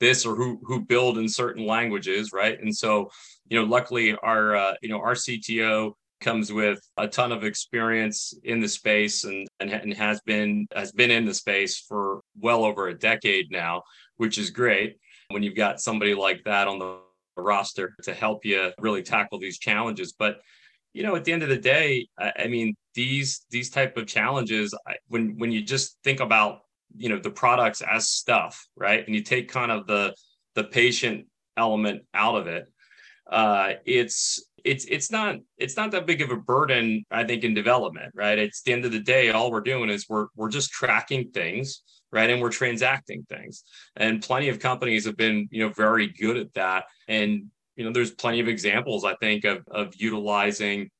this 0.00 0.26
or 0.26 0.34
who 0.34 0.60
who 0.62 0.80
build 0.80 1.18
in 1.18 1.28
certain 1.28 1.66
languages, 1.66 2.32
right? 2.32 2.60
And 2.60 2.74
so, 2.74 3.10
you 3.48 3.58
know, 3.58 3.66
luckily 3.66 4.14
our 4.22 4.56
uh, 4.56 4.74
you 4.82 4.88
know 4.88 4.98
our 4.98 5.14
CTO 5.14 5.92
comes 6.20 6.52
with 6.52 6.80
a 6.96 7.06
ton 7.06 7.30
of 7.30 7.44
experience 7.44 8.32
in 8.44 8.60
the 8.60 8.68
space 8.68 9.24
and, 9.24 9.46
and 9.60 9.70
and 9.70 9.94
has 9.94 10.20
been 10.22 10.66
has 10.74 10.92
been 10.92 11.10
in 11.10 11.24
the 11.24 11.34
space 11.34 11.78
for 11.78 12.20
well 12.40 12.64
over 12.64 12.88
a 12.88 12.98
decade 12.98 13.50
now, 13.50 13.82
which 14.16 14.38
is 14.38 14.50
great 14.50 14.96
when 15.30 15.42
you've 15.42 15.56
got 15.56 15.80
somebody 15.80 16.14
like 16.14 16.42
that 16.44 16.68
on 16.68 16.78
the 16.78 16.98
roster 17.36 17.94
to 18.02 18.14
help 18.14 18.44
you 18.44 18.70
really 18.78 19.02
tackle 19.02 19.38
these 19.38 19.58
challenges. 19.58 20.12
But 20.12 20.40
you 20.94 21.02
know, 21.02 21.14
at 21.14 21.24
the 21.24 21.32
end 21.32 21.42
of 21.42 21.50
the 21.50 21.58
day, 21.58 22.08
I, 22.18 22.32
I 22.38 22.46
mean, 22.48 22.74
these 22.94 23.44
these 23.50 23.70
type 23.70 23.96
of 23.96 24.06
challenges, 24.06 24.74
I, 24.86 24.96
when 25.08 25.38
when 25.38 25.52
you 25.52 25.62
just 25.62 25.98
think 26.02 26.20
about 26.20 26.60
you 26.96 27.08
know 27.08 27.18
the 27.18 27.30
products 27.30 27.82
as 27.82 28.08
stuff 28.08 28.66
right? 28.76 29.04
And 29.06 29.14
you 29.14 29.22
take 29.22 29.50
kind 29.50 29.72
of 29.72 29.86
the 29.86 30.14
the 30.54 30.64
patient 30.64 31.26
element 31.56 32.02
out 32.14 32.36
of 32.36 32.46
it. 32.46 32.66
Uh, 33.30 33.74
it's 33.84 34.44
it's 34.64 34.84
it's 34.86 35.10
not 35.10 35.36
it's 35.58 35.76
not 35.76 35.90
that 35.92 36.06
big 36.06 36.22
of 36.22 36.30
a 36.30 36.36
burden 36.36 37.04
i 37.12 37.22
think 37.22 37.44
in 37.44 37.54
development 37.54 38.12
right? 38.14 38.38
It's 38.38 38.62
the 38.62 38.72
end 38.72 38.84
of 38.84 38.92
the 38.92 39.00
day 39.00 39.30
all 39.30 39.50
we're 39.50 39.60
doing 39.60 39.90
is 39.90 40.06
we're 40.08 40.26
we're 40.34 40.48
just 40.48 40.70
tracking 40.70 41.30
things 41.30 41.82
right? 42.12 42.30
And 42.30 42.40
we're 42.40 42.50
transacting 42.50 43.26
things. 43.28 43.64
And 43.96 44.22
plenty 44.22 44.48
of 44.48 44.60
companies 44.60 45.04
have 45.06 45.16
been 45.16 45.48
you 45.50 45.60
know 45.60 45.72
very 45.72 46.06
good 46.08 46.36
at 46.36 46.54
that. 46.54 46.84
And 47.08 47.50
you 47.76 47.84
know 47.84 47.92
there's 47.92 48.10
plenty 48.10 48.40
of 48.40 48.48
examples 48.48 49.04
i 49.04 49.14
think 49.16 49.44
of 49.44 49.62
of 49.70 49.94
utilizing 49.96 50.90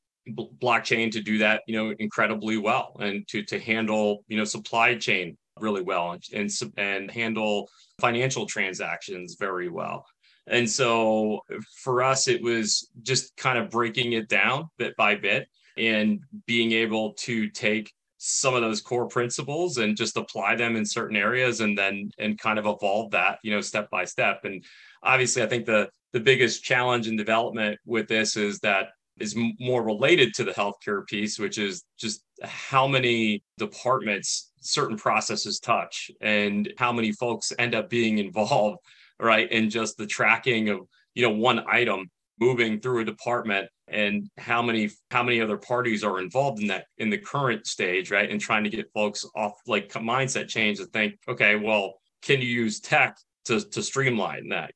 blockchain 0.63 1.11
to 1.11 1.21
do 1.21 1.39
that 1.39 1.63
you 1.67 1.77
know 1.77 1.95
incredibly 1.99 2.57
well 2.57 2.97
and 3.01 3.27
to 3.29 3.43
to 3.43 3.59
handle 3.59 4.25
you 4.29 4.37
know 4.37 4.45
supply 4.45 4.95
chain 4.95 5.37
really 5.59 5.83
well 5.83 6.17
and 6.33 6.51
and 6.77 7.11
handle 7.11 7.69
financial 7.99 8.47
transactions 8.47 9.37
very 9.39 9.69
well 9.69 10.05
and 10.47 10.69
so 10.69 11.41
for 11.83 12.03
us, 12.03 12.29
it 12.29 12.43
was 12.43 12.89
just 13.03 13.37
kind 13.37 13.59
of 13.59 13.71
breaking 13.71 14.13
it 14.13 14.29
down 14.29 14.69
bit 14.79 14.97
by 14.97 15.17
bit 15.17 15.49
and 15.77 16.21
being 16.47 16.73
able 16.73 17.15
to 17.15 17.49
take 17.51 17.93
some 18.19 18.55
of 18.55 18.63
those 18.63 18.81
core 18.81 19.09
principles 19.09 19.77
and 19.79 19.97
just 19.97 20.17
apply 20.17 20.57
them 20.57 20.77
in 20.77 20.87
certain 20.87 21.17
areas 21.17 21.61
and 21.61 21.77
then 21.77 22.11
and 22.19 22.39
kind 22.39 22.59
of 22.59 22.67
evolve 22.67 23.11
that, 23.11 23.39
you 23.43 23.51
know, 23.51 23.61
step 23.61 23.91
by 23.91 24.05
step. 24.05 24.45
And 24.45 24.65
obviously, 25.03 25.43
I 25.43 25.47
think 25.47 25.67
the 25.67 25.91
the 26.13 26.21
biggest 26.21 26.65
challenge 26.65 27.09
in 27.09 27.17
development 27.17 27.79
with 27.85 28.09
this 28.09 28.37
is 28.37 28.61
that 28.61 28.91
is 29.19 29.37
more 29.59 29.83
related 29.83 30.35
to 30.35 30.45
the 30.45 30.53
healthcare 30.53 31.07
piece, 31.07 31.39
which 31.39 31.59
is 31.59 31.85
just 31.99 32.23
how 32.43 32.87
many 32.87 33.43
departments 33.59 34.53
certain 34.61 34.97
processes 34.97 35.59
touch 35.61 36.11
and 36.21 36.73
how 36.77 36.93
many 36.93 37.13
folks 37.13 37.53
end 37.59 37.75
up 37.75 37.89
being 37.89 38.19
involved 38.27 38.79
right? 39.19 39.49
And 39.51 39.71
just 39.71 39.97
the 39.97 40.07
tracking 40.07 40.69
of, 40.69 40.81
you 41.15 41.23
know, 41.23 41.35
one 41.35 41.65
item 41.69 42.11
moving 42.39 42.81
through 42.81 43.01
a 43.01 43.05
department 43.05 43.69
and 43.89 44.29
how 44.37 44.61
many 44.61 44.91
how 45.11 45.23
many 45.23 45.41
other 45.41 45.57
parties 45.57 46.05
are 46.05 46.21
involved 46.21 46.61
in 46.61 46.67
that 46.67 46.87
in 46.99 47.09
the 47.09 47.17
current 47.17 47.67
stage 47.67 48.11
right 48.11 48.31
and 48.31 48.41
trying 48.41 48.65
to 48.65 48.69
get 48.69 48.93
folks 48.93 49.25
off 49.35 49.53
like 49.67 49.91
mindset 49.93 50.49
change 50.49 50.77
to 50.77 50.85
think 50.87 51.15
okay 51.29 51.55
well 51.55 51.95
can 52.21 52.41
you 52.41 52.49
use 52.49 52.81
tech 52.81 53.17
to, 53.45 53.61
to 53.71 53.81
streamline 53.81 54.49
that 54.49 54.73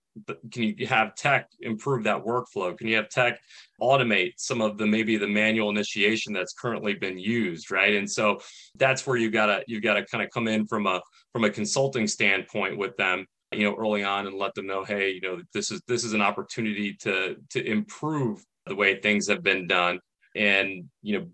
can 0.50 0.62
you 0.62 0.87
have 0.87 1.14
tech 1.14 1.49
improve 1.61 2.05
that 2.05 2.25
workflow? 2.25 2.76
Can 2.76 2.88
you 2.88 2.97
have 2.97 3.09
tech 3.09 3.38
automate 3.81 4.33
some 4.37 4.61
of 4.61 4.76
the 4.76 4.87
maybe 4.87 5.17
the 5.17 5.29
manual 5.29 5.71
initiation 5.71 6.33
that's 6.33 6.52
currently 6.52 6.95
been 6.95 7.19
used 7.19 7.71
right? 7.71 7.95
And 7.95 8.11
so 8.11 8.40
that's 8.76 9.07
where 9.07 9.17
you 9.17 9.31
gotta 9.31 9.62
you 9.67 9.81
gotta 9.81 10.05
kind 10.05 10.25
of 10.25 10.31
come 10.31 10.49
in 10.49 10.67
from 10.67 10.87
a 10.87 11.00
from 11.33 11.45
a 11.45 11.50
consulting 11.50 12.07
standpoint 12.07 12.76
with 12.76 12.97
them 12.97 13.26
you 13.52 13.64
know 13.64 13.76
early 13.76 14.05
on 14.05 14.26
and 14.26 14.37
let 14.37 14.55
them 14.55 14.67
know 14.67 14.85
hey 14.85 15.11
you 15.11 15.21
know 15.21 15.40
this 15.52 15.71
is 15.71 15.81
this 15.88 16.05
is 16.05 16.12
an 16.12 16.23
opportunity 16.23 16.95
to 16.95 17.37
to 17.50 17.64
improve 17.64 18.45
the 18.67 18.75
way 18.75 19.00
things 19.00 19.26
have 19.26 19.43
been 19.43 19.67
done 19.67 19.99
and 20.37 20.85
you 21.02 21.19
know 21.19 21.26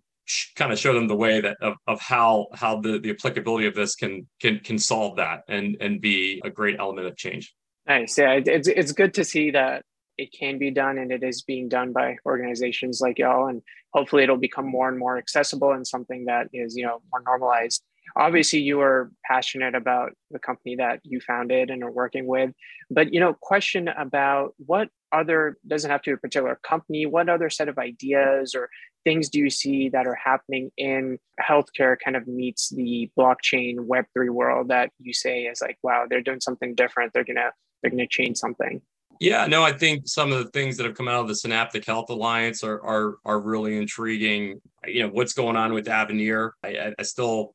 kind 0.56 0.72
of 0.72 0.78
show 0.78 0.92
them 0.92 1.06
the 1.06 1.14
way 1.16 1.40
that 1.40 1.56
of, 1.60 1.74
of 1.86 2.00
how 2.00 2.46
how 2.54 2.80
the 2.80 2.98
the 2.98 3.10
applicability 3.10 3.66
of 3.66 3.74
this 3.74 3.94
can 3.94 4.26
can 4.40 4.58
can 4.60 4.78
solve 4.78 5.16
that 5.16 5.42
and 5.48 5.76
and 5.80 6.00
be 6.00 6.40
a 6.44 6.50
great 6.50 6.76
element 6.78 7.06
of 7.06 7.16
change 7.16 7.54
nice. 7.86 8.18
Yeah 8.18 8.40
it's 8.44 8.68
it's 8.68 8.92
good 8.92 9.14
to 9.14 9.24
see 9.24 9.50
that 9.52 9.84
it 10.18 10.32
can 10.32 10.58
be 10.58 10.70
done 10.70 10.98
and 10.98 11.12
it 11.12 11.22
is 11.22 11.42
being 11.42 11.68
done 11.68 11.92
by 11.92 12.16
organizations 12.24 13.00
like 13.00 13.18
y'all 13.18 13.48
and 13.48 13.62
hopefully 13.92 14.22
it'll 14.22 14.36
become 14.36 14.66
more 14.66 14.88
and 14.88 14.98
more 14.98 15.18
accessible 15.18 15.72
and 15.72 15.86
something 15.86 16.24
that 16.26 16.48
is 16.52 16.76
you 16.76 16.84
know 16.84 17.00
more 17.10 17.22
normalized. 17.24 17.82
Obviously 18.16 18.60
you 18.60 18.80
are 18.80 19.10
passionate 19.24 19.74
about 19.74 20.12
the 20.30 20.38
company 20.38 20.76
that 20.76 21.00
you 21.02 21.20
founded 21.20 21.70
and 21.70 21.82
are 21.82 21.90
working 21.90 22.26
with 22.26 22.50
but 22.90 23.12
you 23.12 23.20
know 23.20 23.34
question 23.34 23.88
about 23.88 24.54
what 24.58 24.88
other 25.12 25.56
doesn't 25.66 25.90
have 25.90 26.02
to 26.02 26.10
be 26.10 26.14
a 26.14 26.16
particular 26.16 26.58
company 26.62 27.06
what 27.06 27.28
other 27.28 27.50
set 27.50 27.68
of 27.68 27.78
ideas 27.78 28.54
or 28.54 28.68
things 29.04 29.28
do 29.28 29.38
you 29.38 29.50
see 29.50 29.88
that 29.88 30.06
are 30.06 30.16
happening 30.16 30.70
in 30.76 31.18
healthcare 31.40 31.96
kind 32.02 32.16
of 32.16 32.26
meets 32.26 32.70
the 32.70 33.10
blockchain 33.18 33.76
web3 33.76 34.30
world 34.30 34.68
that 34.68 34.90
you 34.98 35.12
say 35.12 35.42
is 35.42 35.60
like 35.60 35.78
wow 35.82 36.06
they're 36.08 36.20
doing 36.20 36.40
something 36.40 36.74
different. 36.74 37.12
They're 37.12 37.24
gonna 37.24 37.52
they're 37.82 37.90
gonna 37.90 38.06
change 38.08 38.36
something 38.36 38.80
yeah, 39.18 39.46
no, 39.46 39.62
I 39.62 39.72
think 39.72 40.06
some 40.06 40.30
of 40.30 40.44
the 40.44 40.50
things 40.50 40.76
that 40.76 40.84
have 40.84 40.94
come 40.94 41.08
out 41.08 41.22
of 41.22 41.28
the 41.28 41.34
Synaptic 41.34 41.86
Health 41.86 42.10
Alliance 42.10 42.62
are 42.62 42.82
are 42.82 43.14
are 43.24 43.40
really 43.40 43.78
intriguing. 43.78 44.60
You 44.86 45.04
know, 45.04 45.08
what's 45.08 45.32
going 45.32 45.56
on 45.56 45.72
with 45.72 45.86
Avaneer? 45.86 46.50
I, 46.62 46.92
I 46.98 47.02
still 47.02 47.54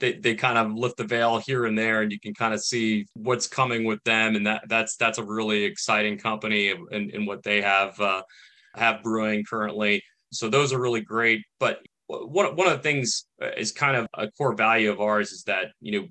they, 0.00 0.12
they 0.14 0.34
kind 0.34 0.58
of 0.58 0.72
lift 0.72 0.96
the 0.96 1.04
veil 1.04 1.38
here 1.38 1.66
and 1.66 1.78
there 1.78 2.02
and 2.02 2.10
you 2.10 2.18
can 2.18 2.34
kind 2.34 2.54
of 2.54 2.62
see 2.62 3.06
what's 3.14 3.46
coming 3.46 3.84
with 3.84 4.02
them 4.04 4.34
and 4.34 4.46
that 4.46 4.64
that's 4.68 4.96
that's 4.96 5.18
a 5.18 5.24
really 5.24 5.64
exciting 5.64 6.18
company 6.18 6.70
and, 6.70 7.10
and 7.10 7.26
what 7.26 7.42
they 7.42 7.60
have 7.60 7.98
uh, 8.00 8.22
have 8.74 9.02
brewing 9.02 9.44
currently 9.44 10.02
so 10.32 10.48
those 10.48 10.72
are 10.72 10.80
really 10.80 11.00
great 11.00 11.42
but 11.58 11.80
one, 12.06 12.56
one 12.56 12.66
of 12.66 12.72
the 12.72 12.82
things 12.82 13.26
uh, 13.42 13.50
is 13.56 13.72
kind 13.72 13.96
of 13.96 14.06
a 14.14 14.30
core 14.32 14.54
value 14.54 14.90
of 14.90 15.00
ours 15.00 15.32
is 15.32 15.44
that 15.44 15.66
you 15.80 16.00
know 16.00 16.08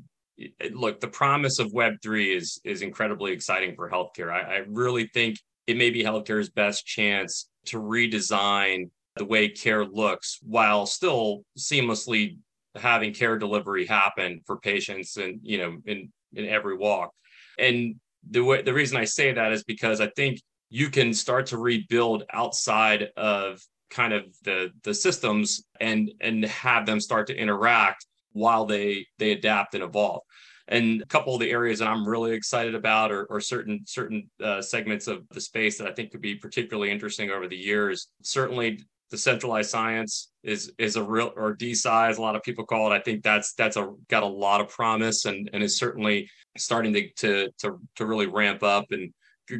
look 0.71 0.99
the 0.99 1.07
promise 1.07 1.59
of 1.59 1.71
web3 1.71 2.35
is 2.35 2.59
is 2.63 2.81
incredibly 2.81 3.31
exciting 3.31 3.75
for 3.75 3.89
healthcare. 3.89 4.31
I, 4.31 4.57
I 4.57 4.57
really 4.67 5.07
think 5.13 5.37
it 5.67 5.77
may 5.77 5.89
be 5.89 6.03
healthcare's 6.03 6.49
best 6.49 6.85
chance 6.85 7.49
to 7.65 7.79
redesign 7.79 8.89
the 9.15 9.25
way 9.25 9.49
care 9.49 9.85
looks 9.85 10.39
while 10.41 10.85
still 10.85 11.43
seamlessly 11.57 12.37
having 12.75 13.13
care 13.13 13.37
delivery 13.37 13.85
happen 13.85 14.41
for 14.45 14.57
patients 14.57 15.17
and 15.17 15.39
you 15.43 15.57
know 15.57 15.77
in 15.85 16.11
in 16.33 16.45
every 16.45 16.77
walk. 16.77 17.11
And 17.57 17.95
the 18.29 18.41
way 18.41 18.61
the 18.61 18.73
reason 18.73 18.97
i 18.97 19.05
say 19.05 19.31
that 19.31 19.53
is 19.53 19.63
because 19.63 20.01
i 20.01 20.07
think 20.07 20.41
you 20.69 20.89
can 20.89 21.13
start 21.13 21.47
to 21.47 21.57
rebuild 21.57 22.23
outside 22.31 23.09
of 23.15 23.61
kind 23.89 24.13
of 24.13 24.25
the 24.43 24.71
the 24.83 24.93
systems 24.93 25.63
and 25.79 26.11
and 26.21 26.45
have 26.45 26.85
them 26.85 26.99
start 26.99 27.27
to 27.27 27.35
interact 27.35 28.05
while 28.39 28.65
they 28.65 29.05
they 29.17 29.31
adapt 29.31 29.75
and 29.75 29.83
evolve 29.83 30.21
and 30.67 31.01
a 31.01 31.05
couple 31.05 31.33
of 31.33 31.39
the 31.39 31.51
areas 31.51 31.79
that 31.79 31.87
i'm 31.87 32.07
really 32.07 32.31
excited 32.31 32.75
about 32.75 33.11
or, 33.11 33.25
or 33.25 33.39
certain 33.39 33.81
certain 33.85 34.29
uh, 34.43 34.61
segments 34.61 35.07
of 35.07 35.23
the 35.31 35.41
space 35.41 35.77
that 35.77 35.87
i 35.87 35.91
think 35.91 36.11
could 36.11 36.21
be 36.21 36.35
particularly 36.35 36.91
interesting 36.91 37.29
over 37.29 37.47
the 37.47 37.57
years 37.57 38.07
certainly 38.23 38.79
decentralized 39.09 39.69
science 39.69 40.31
is 40.43 40.71
is 40.77 40.95
a 40.95 41.03
real 41.03 41.33
or 41.35 41.55
DeSci 41.55 42.17
a 42.17 42.21
lot 42.21 42.35
of 42.35 42.43
people 42.43 42.65
call 42.65 42.91
it. 42.91 42.95
I 42.95 42.99
think 42.99 43.23
that's 43.23 43.53
that's 43.53 43.77
a 43.77 43.91
got 44.07 44.23
a 44.23 44.27
lot 44.27 44.61
of 44.61 44.69
promise 44.69 45.25
and 45.25 45.49
and 45.53 45.63
is 45.63 45.77
certainly 45.77 46.29
starting 46.57 46.93
to 46.93 47.09
to 47.17 47.49
to, 47.59 47.79
to 47.95 48.05
really 48.05 48.27
ramp 48.27 48.63
up 48.63 48.85
and 48.91 49.11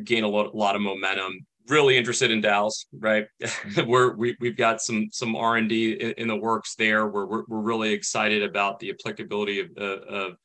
gain 0.06 0.24
a 0.24 0.28
lot, 0.28 0.54
a 0.54 0.58
lot 0.58 0.76
of 0.76 0.82
momentum. 0.82 1.46
Really 1.70 1.98
interested 1.98 2.32
in 2.32 2.42
DAOs, 2.42 2.86
right? 2.94 3.28
we're 3.86 4.16
we, 4.16 4.36
we've 4.40 4.58
got 4.58 4.82
some 4.82 5.10
some 5.12 5.36
R 5.36 5.58
and 5.58 5.70
D 5.70 5.94
in, 5.94 6.14
in, 6.14 6.28
the 6.28 6.36
works 6.36 6.74
there. 6.76 7.08
Where 7.08 7.28
we're 7.28 7.44
we're 7.48 7.62
really 7.62 7.94
excited 7.94 8.42
about 8.42 8.80
the 8.80 8.90
applicability 8.90 9.60
of, 9.60 9.68
uh, 9.80 9.84
of 9.84 10.38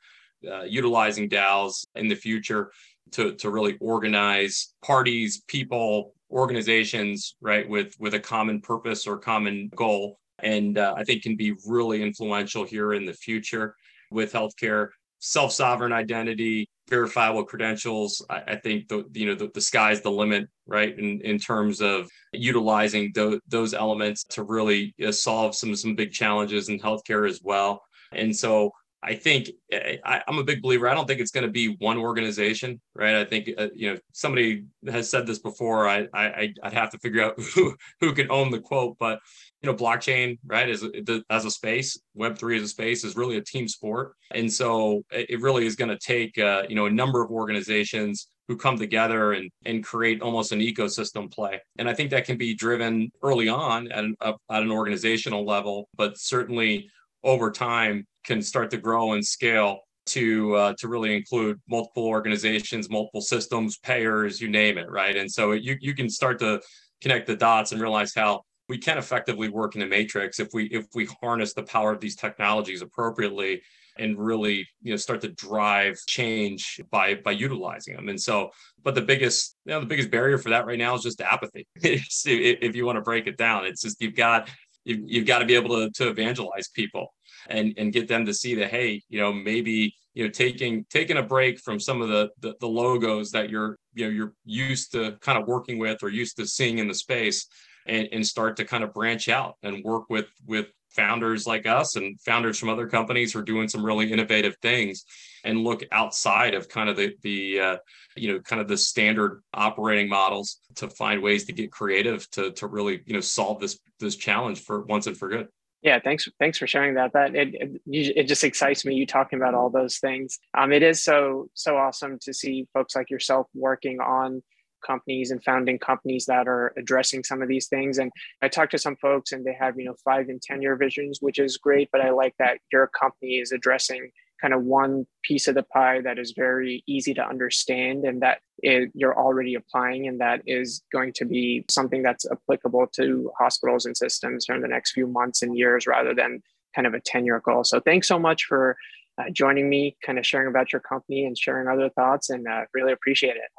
uh, 0.47 0.63
utilizing 0.65 1.31
DAOs 1.31 1.87
in 1.95 2.09
the 2.09 2.15
future 2.15 2.71
to 3.13 3.35
to 3.37 3.49
really 3.49 3.79
organize 3.81 4.75
parties, 4.85 5.43
people, 5.49 6.13
organizations, 6.31 7.37
right, 7.41 7.67
with 7.67 7.95
with 7.99 8.13
a 8.13 8.21
common 8.21 8.61
purpose 8.61 9.07
or 9.07 9.17
common 9.17 9.71
goal, 9.75 10.19
and 10.41 10.77
uh, 10.77 10.95
I 10.95 11.05
think 11.05 11.23
can 11.23 11.37
be 11.37 11.55
really 11.67 12.03
influential 12.03 12.65
here 12.65 12.93
in 12.93 13.07
the 13.07 13.15
future 13.15 13.77
with 14.11 14.33
healthcare. 14.33 14.89
Self 15.21 15.53
sovereign 15.53 15.93
identity, 15.93 16.69
verifiable 16.89 17.45
credentials. 17.45 18.25
I, 18.29 18.43
I 18.49 18.57
think 18.57 18.89
the 18.89 19.05
you 19.13 19.27
know 19.27 19.35
the, 19.35 19.51
the, 19.55 19.61
sky's 19.61 20.03
the 20.03 20.11
limit, 20.11 20.49
right? 20.67 20.99
In 20.99 21.21
in 21.23 21.39
terms 21.39 21.81
of 21.81 22.09
utilizing 22.33 23.13
th- 23.13 23.41
those 23.49 23.75
elements 23.75 24.25
to 24.31 24.45
really 24.45 24.95
uh, 25.05 25.13
solve 25.13 25.55
some 25.55 25.75
some 25.75 25.95
big 25.95 26.13
challenges 26.13 26.69
in 26.69 26.79
healthcare 26.79 27.29
as 27.29 27.41
well. 27.43 27.83
And 28.13 28.35
so 28.35 28.71
I 29.05 29.15
think 29.15 29.51
eh, 29.71 29.99
I, 30.05 30.23
am 30.27 30.39
a 30.39 30.45
big 30.45 30.63
believer. 30.63 30.89
I 30.89 30.95
don't 30.95 31.07
think 31.07 31.21
it's 31.21 31.31
going 31.31 31.47
to 31.47 31.53
be 31.53 31.77
one 31.79 31.99
organization, 31.99 32.81
right? 32.95 33.15
I 33.17 33.25
think 33.25 33.51
uh, 33.59 33.69
you 33.75 33.93
know 33.93 33.99
somebody 34.13 34.65
has 34.89 35.11
said 35.11 35.27
this 35.27 35.39
before. 35.39 35.89
I, 35.89 36.09
I 36.15 36.53
I'd 36.63 36.73
have 36.73 36.91
to 36.91 36.99
figure 36.99 37.23
out 37.23 37.39
who 37.55 37.77
who 38.01 38.15
can 38.15 38.31
own 38.31 38.51
the 38.51 38.61
quote, 38.61 38.97
but 38.99 39.21
you 39.63 39.71
know, 39.71 39.77
blockchain, 39.77 40.39
right, 40.47 40.69
as 40.69 40.85
as 41.31 41.45
a 41.45 41.51
space, 41.51 41.99
Web 42.15 42.39
three 42.39 42.57
as 42.57 42.63
a 42.63 42.69
space 42.69 43.05
is 43.05 43.17
really 43.17 43.37
a 43.37 43.43
team 43.43 43.69
sport, 43.69 44.15
and 44.31 44.53
so 44.53 45.05
it 45.11 45.41
really 45.41 45.67
is 45.67 45.77
going 45.77 45.91
to 45.91 45.99
take 45.99 46.39
uh, 46.39 46.65
you 46.69 46.75
know 46.75 46.87
a 46.87 46.91
number 46.91 47.23
of 47.23 47.31
organizations 47.31 48.29
who 48.49 48.57
come 48.57 48.79
together 48.79 49.33
and 49.33 49.51
and 49.65 49.85
create 49.85 50.23
almost 50.23 50.53
an 50.53 50.61
ecosystem 50.61 51.33
play. 51.33 51.61
And 51.79 51.89
I 51.89 51.95
think 51.95 52.11
that 52.11 52.25
can 52.25 52.39
be 52.39 52.55
driven 52.55 53.11
early 53.23 53.49
on 53.49 53.91
at 53.93 54.05
an, 54.05 54.17
at 54.23 54.63
an 54.63 54.71
organizational 54.71 55.45
level, 55.45 55.89
but 55.97 56.19
certainly 56.19 56.91
over 57.23 57.51
time 57.51 58.07
can 58.25 58.43
start 58.43 58.71
to 58.71 58.77
grow 58.77 59.13
and 59.13 59.25
scale 59.25 59.81
to 60.07 60.55
uh, 60.55 60.75
to 60.79 60.89
really 60.89 61.17
include 61.17 61.61
multiple 61.69 62.07
organizations, 62.07 62.91
multiple 62.91 63.21
systems, 63.21 63.79
payers, 63.79 64.41
you 64.41 64.49
name 64.49 64.79
it, 64.79 64.91
right? 64.91 65.17
And 65.17 65.31
so 65.31 65.53
you 65.53 65.77
you 65.81 65.95
can 65.95 66.09
start 66.09 66.39
to 66.41 66.61
connect 67.01 67.27
the 67.27 67.37
dots 67.37 67.73
and 67.73 67.81
realize 67.81 68.15
how 68.15 68.43
we 68.69 68.79
can 68.79 68.99
effectively 68.99 69.49
work 69.49 69.77
in 69.77 69.83
a 69.83 69.87
matrix 69.87 70.41
if 70.41 70.49
we 70.53 70.65
if 70.67 70.87
we 70.95 71.09
harness 71.23 71.55
the 71.55 71.63
power 71.63 71.93
of 71.93 72.01
these 72.01 72.17
technologies 72.17 72.83
appropriately 72.83 73.63
and 73.97 74.19
really 74.19 74.67
you 74.83 74.91
know 74.91 74.97
start 74.97 75.21
to 75.21 75.29
drive 75.29 75.99
change 76.07 76.81
by 76.91 77.15
by 77.15 77.31
utilizing 77.31 77.95
them. 77.95 78.09
And 78.09 78.21
so 78.21 78.51
but 78.83 78.95
the 78.95 79.03
biggest 79.03 79.57
you 79.65 79.73
know 79.73 79.81
the 79.81 79.87
biggest 79.87 80.11
barrier 80.11 80.39
for 80.39 80.51
that 80.51 80.67
right 80.67 80.79
now 80.79 80.95
is 80.95 81.03
just 81.03 81.21
apathy. 81.21 81.67
If 81.83 82.77
you 82.77 82.85
want 82.85 82.97
to 82.97 83.03
break 83.03 83.27
it 83.27 83.37
down 83.37 83.65
it's 83.65 83.83
just 83.83 84.01
you've 84.01 84.17
got 84.17 84.51
you've, 84.85 85.01
you've 85.07 85.27
got 85.27 85.39
to 85.39 85.47
be 85.47 85.55
able 85.55 85.77
to, 85.77 85.91
to 85.91 86.09
evangelize 86.09 86.69
people 86.69 87.15
and 87.49 87.75
and 87.77 87.93
get 87.93 88.09
them 88.09 88.25
to 88.27 88.35
see 88.35 88.55
that 88.55 88.71
hey 88.71 89.03
you 89.09 89.21
know 89.21 89.33
maybe 89.33 89.95
you 90.15 90.25
know 90.25 90.31
taking 90.31 90.85
taking 90.91 91.17
a 91.17 91.23
break 91.23 91.59
from 91.61 91.79
some 91.79 92.01
of 92.01 92.09
the, 92.09 92.31
the 92.41 92.55
the, 92.61 92.67
logos 92.67 93.31
that 93.31 93.51
you're 93.51 93.79
you 93.95 94.05
know 94.05 94.11
you're 94.11 94.33
used 94.45 94.93
to 94.93 95.17
kind 95.21 95.39
of 95.39 95.47
working 95.47 95.79
with 95.79 96.03
or 96.03 96.09
used 96.09 96.37
to 96.37 96.47
seeing 96.47 96.79
in 96.79 96.89
the 96.89 96.95
space 96.95 97.47
and, 97.87 98.09
and 98.13 98.27
start 98.27 98.57
to 98.57 98.65
kind 98.65 98.85
of 98.85 98.93
branch 98.93 99.29
out 99.29 99.57
and 99.63 99.85
work 99.85 100.09
with 100.09 100.27
with 100.47 100.67
founders 100.95 101.47
like 101.47 101.67
us 101.67 101.97
and 101.97 102.21
founders 102.21 102.59
from 102.59 102.69
other 102.69 102.87
companies 102.87 103.33
who 103.33 103.41
are 103.41 103.43
doing 103.43 103.69
some 103.69 103.85
really 103.85 104.13
innovative 104.13 104.57
things 104.63 105.05
and 105.43 105.65
look 105.65 105.83
outside 105.91 106.55
of 106.55 106.69
kind 106.69 106.89
of 106.89 106.97
the 106.97 107.15
the 107.23 107.61
uh, 107.61 107.77
you 108.17 108.33
know 108.33 108.41
kind 108.41 108.63
of 108.63 108.69
the 108.69 108.77
standard 108.77 109.43
operating 109.53 110.09
models 110.09 110.61
to 110.77 110.89
find 110.89 111.21
ways 111.21 111.45
to 111.45 111.53
get 111.53 111.73
creative 111.73 112.29
to 112.31 112.53
to 112.53 112.67
really 112.67 113.03
you 113.07 113.15
know 113.15 113.21
solve 113.21 113.61
this 113.61 113.79
this 114.01 114.17
challenge 114.17 114.61
for 114.61 114.83
once 114.83 115.07
and 115.07 115.17
for 115.17 115.29
good 115.29 115.49
yeah 115.85 116.01
thanks 116.03 116.29
thanks 116.41 116.59
for 116.59 116.67
sharing 116.67 116.95
that 116.95 117.13
that 117.13 117.37
it, 117.37 117.81
it, 117.87 118.25
just 118.25 118.43
excites 118.43 118.85
me 118.85 118.95
you 118.95 119.07
talking 119.07 119.39
about 119.39 119.55
all 119.55 119.71
those 119.71 119.99
things 119.99 120.41
um 120.59 120.73
it 120.73 120.83
is 120.83 121.03
so 121.03 121.49
so 121.55 121.77
awesome 121.77 122.19
to 122.21 122.35
see 122.35 122.67
folks 122.73 122.97
like 122.97 123.11
yourself 123.11 123.47
working 123.55 124.01
on 124.01 124.43
companies 124.85 125.31
and 125.31 125.43
founding 125.43 125.79
companies 125.79 126.27
that 126.27 126.47
are 126.47 126.73
addressing 126.77 127.25
some 127.25 127.43
of 127.43 127.49
these 127.49 127.69
things. 127.69 127.99
And 127.99 128.13
I 128.43 128.49
talked 128.49 128.73
to 128.73 128.79
some 128.79 128.97
folks 128.97 129.33
and 129.33 129.45
they 129.45 129.57
have, 129.59 129.79
you 129.79 129.87
know, 129.87 129.95
five 130.05 130.29
and 130.29 130.41
10 130.41 130.63
year 130.63 130.77
visions, 130.77 131.19
which 131.21 131.39
is 131.39 131.57
great. 131.57 131.89
But 131.91 132.03
I 132.03 132.11
like 132.11 132.35
that 132.39 132.59
your 132.71 132.89
company 132.89 133.39
is 133.39 133.53
addressing 133.53 134.11
kind 134.45 134.53
of 134.53 134.63
one 134.63 135.07
piece 135.23 135.49
of 135.49 135.55
the 135.55 135.63
pie 135.63 136.03
that 136.03 136.19
is 136.19 136.35
very 136.37 136.85
easy 136.87 137.15
to 137.15 137.27
understand 137.27 138.05
and 138.05 138.21
that 138.21 138.41
it, 138.59 138.91
you're 138.93 139.19
already 139.19 139.55
applying 139.55 140.07
and 140.07 140.21
that 140.21 140.43
is 140.47 140.83
going 140.93 141.15
to 141.15 141.25
be 141.25 141.65
something 141.71 142.03
that's 142.03 142.27
applicable 142.31 142.87
to 142.95 143.31
hospitals 143.39 143.87
and 143.87 143.97
systems 143.97 144.45
in 144.51 144.61
the 144.61 144.69
next 144.69 144.93
few 144.93 145.07
months 145.07 145.41
and 145.41 145.57
years 145.57 145.87
rather 145.87 146.15
than 146.15 146.43
kind 146.75 146.87
of 146.87 146.93
a 146.93 147.01
10 147.01 147.25
year 147.25 147.41
goal. 147.43 147.65
So 147.65 147.81
thanks 147.81 148.07
so 148.07 148.19
much 148.19 148.45
for 148.45 148.77
uh, 149.17 149.31
joining 149.33 149.71
me, 149.71 149.97
kind 150.05 150.19
of 150.19 150.27
sharing 150.27 150.49
about 150.49 150.75
your 150.75 150.81
company 150.83 151.25
and 151.25 151.39
sharing 151.39 151.67
other 151.67 151.89
thoughts 151.89 152.29
and 152.29 152.47
uh, 152.47 152.67
really 152.75 152.93
appreciate 152.93 153.37
it. 153.37 153.51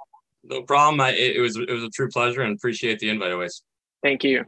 No 0.44 0.62
problem. 0.62 1.02
I, 1.02 1.14
it 1.14 1.42
was 1.42 1.58
it 1.58 1.72
was 1.72 1.82
a 1.82 1.90
true 1.90 2.10
pleasure 2.10 2.42
and 2.44 2.56
appreciate 2.56 3.00
the 3.00 3.10
invite 3.10 3.32
Awais. 3.32 3.62
Thank 4.04 4.24
you. 4.24 4.46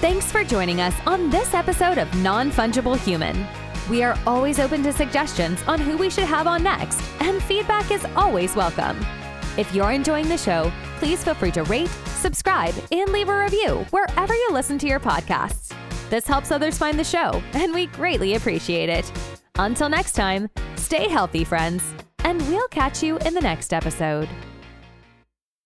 Thanks 0.00 0.30
for 0.30 0.44
joining 0.44 0.80
us 0.80 0.94
on 1.06 1.28
this 1.28 1.54
episode 1.54 1.98
of 1.98 2.12
Non 2.22 2.50
Fungible 2.50 2.96
Human. 2.98 3.46
We 3.90 4.02
are 4.02 4.18
always 4.26 4.58
open 4.58 4.82
to 4.84 4.92
suggestions 4.92 5.62
on 5.66 5.80
who 5.80 5.96
we 5.96 6.08
should 6.08 6.24
have 6.24 6.46
on 6.46 6.62
next, 6.62 7.02
and 7.20 7.42
feedback 7.42 7.90
is 7.90 8.06
always 8.14 8.54
welcome. 8.54 8.98
If 9.56 9.74
you're 9.74 9.90
enjoying 9.90 10.28
the 10.28 10.38
show, 10.38 10.72
please 10.98 11.24
feel 11.24 11.34
free 11.34 11.50
to 11.50 11.64
rate, 11.64 11.90
subscribe, 12.06 12.74
and 12.92 13.10
leave 13.10 13.28
a 13.28 13.38
review 13.38 13.86
wherever 13.90 14.34
you 14.34 14.48
listen 14.52 14.78
to 14.78 14.86
your 14.86 15.00
podcasts. 15.00 15.74
This 16.10 16.26
helps 16.26 16.52
others 16.52 16.78
find 16.78 16.98
the 16.98 17.04
show, 17.04 17.42
and 17.54 17.74
we 17.74 17.86
greatly 17.86 18.34
appreciate 18.34 18.88
it. 18.88 19.10
Until 19.56 19.88
next 19.88 20.12
time, 20.12 20.48
stay 20.76 21.08
healthy, 21.08 21.42
friends 21.42 21.82
and 22.28 22.46
we'll 22.48 22.68
catch 22.68 23.02
you 23.02 23.16
in 23.18 23.32
the 23.32 23.40
next 23.40 23.72
episode. 23.72 24.28